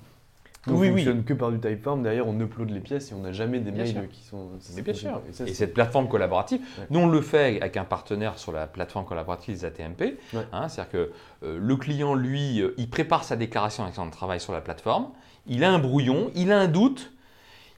[0.67, 1.03] Nous, Oui, on oui.
[1.03, 2.03] fonctionne que par du typeform.
[2.03, 4.09] Derrière, on upload les pièces et on n'a jamais des Bien mails sûr.
[4.09, 4.49] qui sont.
[4.59, 5.21] c'est bien sûr.
[5.29, 6.85] Et ça, Et c'est- cette plateforme collaborative, Ouais.
[6.89, 10.17] nous on le fait avec un partenaire sur la plateforme collaborative des ATMP.
[10.33, 10.41] Ouais.
[10.51, 11.11] hein, C'est-à-dire que
[11.43, 15.09] euh, le client, lui, euh, il prépare sa déclaration d'accident de travail sur la plateforme.
[15.47, 17.13] Il a un brouillon, il a un doute.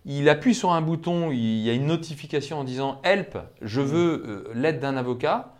[0.05, 4.23] Il appuie sur un bouton, il y a une notification en disant Help, je veux
[4.25, 5.53] euh, l'aide d'un avocat.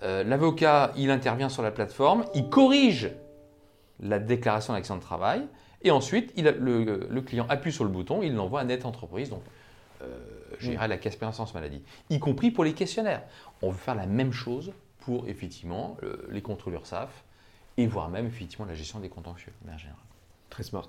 [0.00, 3.10] L'avocat, il intervient sur la plateforme, il corrige
[4.00, 5.42] la déclaration d'accident de travail.
[5.82, 8.84] Et ensuite, il a- le, le client appuie sur le bouton, il l'envoie à Net
[8.84, 9.42] Entreprise, donc
[10.02, 10.16] euh,
[10.58, 13.22] je dirais la caisse prévention maladie, y compris pour les questionnaires.
[13.62, 17.24] On veut faire la même chose pour effectivement le- les contrôles URSAF
[17.76, 20.02] et voire même effectivement la gestion des contentieux de manière générale.
[20.50, 20.88] Très smart.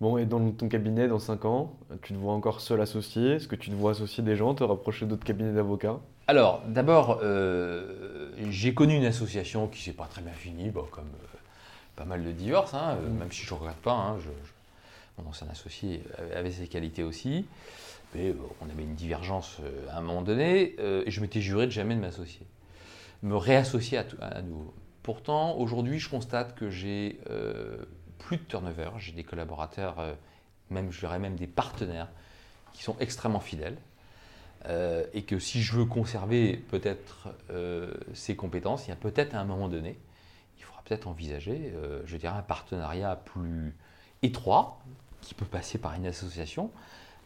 [0.00, 3.32] Bon, et dans ton cabinet, dans 5 ans, tu te vois encore seul associé?
[3.32, 6.00] Est-ce que tu te vois associer des gens, te rapprocher d'autres cabinets d'avocats?
[6.26, 11.04] Alors, d'abord, euh, j'ai connu une association qui s'est pas très bien finie, bon, comme
[11.06, 11.36] euh,
[12.00, 13.92] pas mal de divorces, hein, euh, même si je ne regrette pas.
[13.92, 16.02] hein, je- je- mon ancien associé
[16.34, 17.44] avait- ses qualités aussi.
[18.14, 21.42] Mais euh, on avait une divergence euh, à un moment donné, euh, et je m'étais
[21.42, 22.46] juré de jamais de m'associer,
[23.22, 24.72] me réassocier à, nouveau.
[25.02, 27.76] Pourtant, aujourd'hui, je constate que j'ai euh,
[28.18, 30.14] plus de turnover, j'ai des collaborateurs, euh,
[30.70, 32.08] même je dirais même des partenaires,
[32.72, 33.76] qui sont extrêmement fidèles.
[35.14, 37.28] Et que si je veux conserver peut-être
[38.12, 39.96] ces compétences, il y a peut-être à un moment donné,
[40.90, 43.76] peut-être envisager, euh, je dirais, un partenariat plus
[44.22, 44.80] étroit,
[45.20, 46.70] qui peut passer par une association.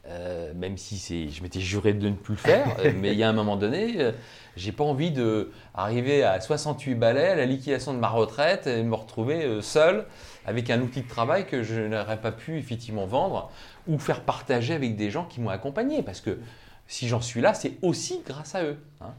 [0.07, 3.23] Euh, même si c'est, je m'étais juré de ne plus le faire, mais il y
[3.23, 4.12] a un moment donné, euh,
[4.55, 8.83] j'ai pas envie de arriver à 68 balais à la liquidation de ma retraite et
[8.83, 10.05] me retrouver seul
[10.45, 13.51] avec un outil de travail que je n'aurais pas pu effectivement vendre
[13.87, 16.03] ou faire partager avec des gens qui m'ont accompagné.
[16.03, 16.39] Parce que
[16.87, 18.77] si j'en suis là, c'est aussi grâce à eux.
[19.01, 19.15] hein.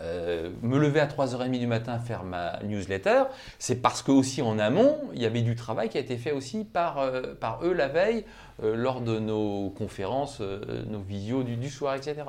[0.00, 3.24] Euh, me lever à 3h30 du matin faire ma newsletter,
[3.58, 6.32] c'est parce que aussi en amont, il y avait du travail qui a été fait
[6.32, 8.24] aussi par, euh, par eux la veille
[8.62, 12.24] euh, lors de nos conférences, nos visios du, soir, etc.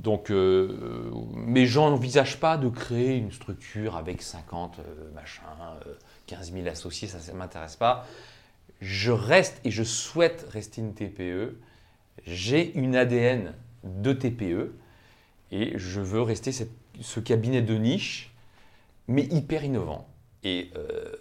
[0.00, 4.82] Donc, mais j'envisage pas de créer une structure avec 50 euh,
[5.14, 5.42] machin,
[5.86, 5.94] euh,
[6.26, 8.06] 15 000 associés, ça ne m'intéresse pas.
[8.80, 11.56] Je reste et je souhaite rester une TPE.
[12.26, 14.72] J'ai une ADN de TPE
[15.52, 16.70] et je veux rester cette-
[17.00, 18.32] ce cabinet de niche,
[19.06, 20.06] mais hyper innovant.
[20.44, 21.12] Et euh,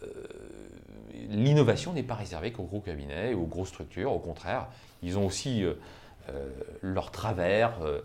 [1.29, 4.11] l'innovation n'est pas réservée qu'aux gros cabinets ou aux grosses structures.
[4.11, 4.67] Au contraire,
[5.03, 5.73] ils ont aussi euh,
[6.29, 6.49] euh,
[6.81, 7.73] leur travers.
[7.83, 8.01] euh,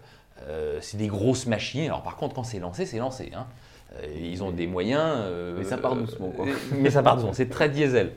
[0.80, 1.84] c'est des grosses machines.
[1.84, 3.30] Alors par contre, quand c'est lancé, c'est lancé.
[3.34, 3.46] hein.
[4.16, 5.22] Ils ont des moyens.
[5.58, 6.46] Mais ça part doucement, quoi.
[6.72, 7.32] mais ça part doucement.
[7.34, 8.12] C'est très diesel.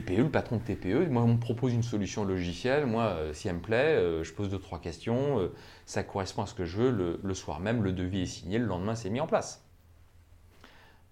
[0.00, 3.46] TPE, le patron de TPE, moi on me propose une solution logicielle, moi euh, si
[3.46, 5.54] elle me plaît, euh, je pose deux trois questions, euh,
[5.86, 8.58] ça correspond à ce que je veux, le, le soir même le devis est signé,
[8.58, 9.64] le lendemain c'est mis en place.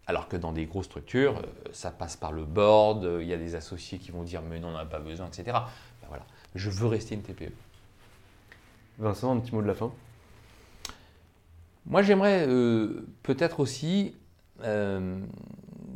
[0.08, 3.36] Alors que dans des grosses structures, euh, ça passe par le board, il y a
[3.36, 5.44] des associés qui vont dire mais non on n'a pas besoin, etc.
[5.52, 6.26] Ben voilà,
[6.56, 7.52] je veux rester une TPE.
[8.98, 9.92] Vincent, un petit mot de la fin?
[11.86, 12.46] Moi, j'aimerais
[13.22, 14.14] peut-être aussi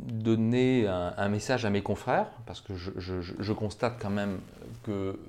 [0.07, 4.39] donner un, message à mes confrères, parce que je, constate quand même
[4.83, 5.19] que,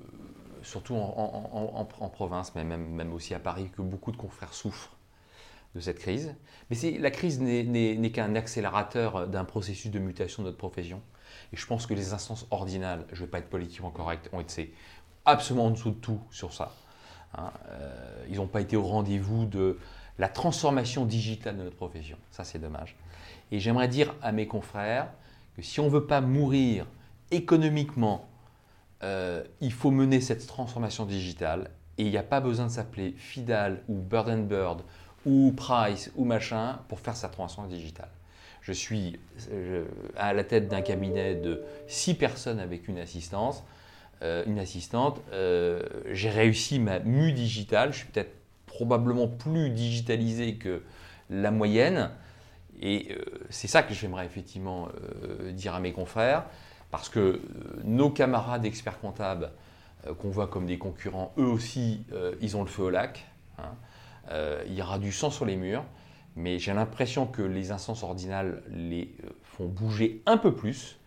[0.63, 4.95] surtout en, province, mais même, aussi à Paris, que beaucoup de confrères souffrent
[5.75, 6.33] de cette crise.
[6.69, 11.01] Mais la crise n'est qu'un accélérateur d'un processus de mutation de notre profession.
[11.53, 14.39] Et je pense que les instances ordinales, je ne vais pas être politiquement correct, ont
[14.39, 14.73] été
[15.25, 16.73] absolument en dessous de tout sur ça.
[17.37, 19.77] Hein, euh, ils n'ont pas été au rendez-vous de
[20.17, 22.17] la transformation digitale de notre profession.
[22.31, 22.95] Ça, c'est dommage.
[23.51, 25.09] Et j'aimerais dire à mes confrères
[25.55, 26.85] que si on ne veut pas mourir
[27.31, 28.27] économiquement,
[29.03, 31.71] euh, il faut mener cette transformation digitale.
[31.97, 34.81] Et il n'y a pas besoin de s'appeler Fidal ou Bird and Bird
[35.25, 38.09] ou Price ou machin pour faire sa transformation digitale.
[38.61, 39.19] Je suis
[40.15, 43.63] à la tête d'un cabinet de six personnes avec une assistance
[44.21, 45.21] euh, une assistante.
[45.31, 45.81] Euh,
[46.11, 47.93] j'ai réussi ma mue digitale.
[47.93, 48.33] Je suis peut-être
[48.65, 50.83] probablement plus digitalisé que
[51.29, 52.11] la moyenne.
[52.79, 56.45] Et euh, c'est ça que j'aimerais effectivement euh, dire à mes confrères,
[56.91, 57.41] parce que euh,
[57.83, 59.51] nos camarades experts comptables,
[60.17, 62.05] qu'on voit comme des concurrents, eux aussi,
[62.39, 63.25] ils ont le feu au lac.
[63.57, 63.75] hein.
[64.65, 65.83] Il y aura du sang sur les murs,
[66.37, 69.13] mais j'ai l'impression que les instances ordinales les
[69.43, 70.97] font bouger un peu plus.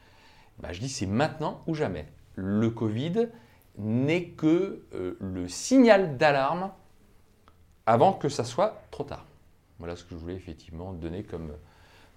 [0.59, 2.07] Bah, je dis c'est maintenant ou jamais.
[2.35, 3.29] Le Covid
[3.79, 6.71] n'est que le signal d'alarme
[7.87, 9.25] avant que ça soit trop tard.
[9.83, 11.51] Voilà ce que je voulais effectivement donner comme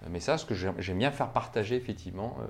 [0.05, 2.45] euh, message, que j'aime bien faire partager effectivement euh,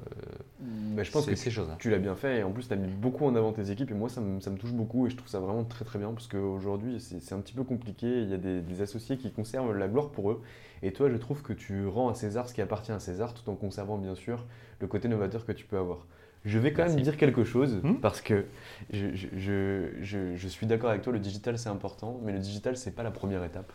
[0.96, 1.76] Bah, je pense que ces choses-là.
[1.80, 3.92] tu l'as bien fait et en plus tu as mis beaucoup en avant tes équipes
[3.92, 6.00] et moi ça me, ça me touche beaucoup et je trouve ça vraiment très très
[6.00, 9.32] bien parce qu'aujourd'hui c'est un petit peu compliqué, il y a des, des associés qui
[9.32, 10.42] conservent la gloire pour eux
[10.84, 13.50] et toi je trouve que tu rends à César ce qui appartient à César tout
[13.50, 14.46] en conservant bien sûr
[14.82, 16.06] le côté novateur que tu peux avoir.
[16.44, 18.46] Je vais quand même dire quelque chose Hmm parce que
[18.92, 22.40] je, je- je- je- je suis d'accord avec toi, le digital c'est important mais le
[22.40, 23.72] digital c'est pas la première étape.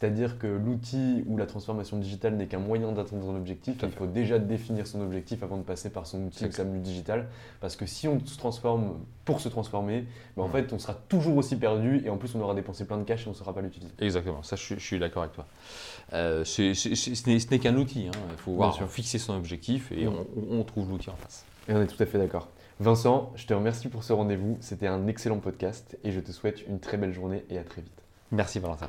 [0.00, 3.76] C'est-à-dire que l'outil ou la transformation digitale n'est qu'un moyen d'atteindre un objectif.
[3.82, 6.78] Il faut déjà définir son objectif avant de passer par son outil ou sa mue
[6.78, 7.26] digitale.
[7.60, 10.04] Parce que si on se transforme pour se transformer,
[10.36, 10.52] ben en Mm.
[10.52, 13.24] fait, on sera toujours aussi perdu et en plus, on aura dépensé plein de cash
[13.24, 13.90] et on ne saura pas l'utiliser.
[13.98, 15.46] Exactement, ça je, suis- je suis d'accord avec toi.
[16.12, 16.74] Euh, ce n'est-
[17.40, 18.12] ce n'est qu'un outil, hein.
[18.30, 20.12] il faut voir, fixer son objectif et Mm.
[20.36, 21.44] on, on- on trouve l'outil en face.
[21.68, 22.48] Et on est tout à fait d'accord.
[22.78, 24.56] Vincent, je te remercie pour ce rendez-vous.
[24.60, 27.82] C'était un excellent podcast et je te souhaite une très belle journée et à très
[27.82, 28.00] vite.
[28.30, 28.88] Merci Valentin.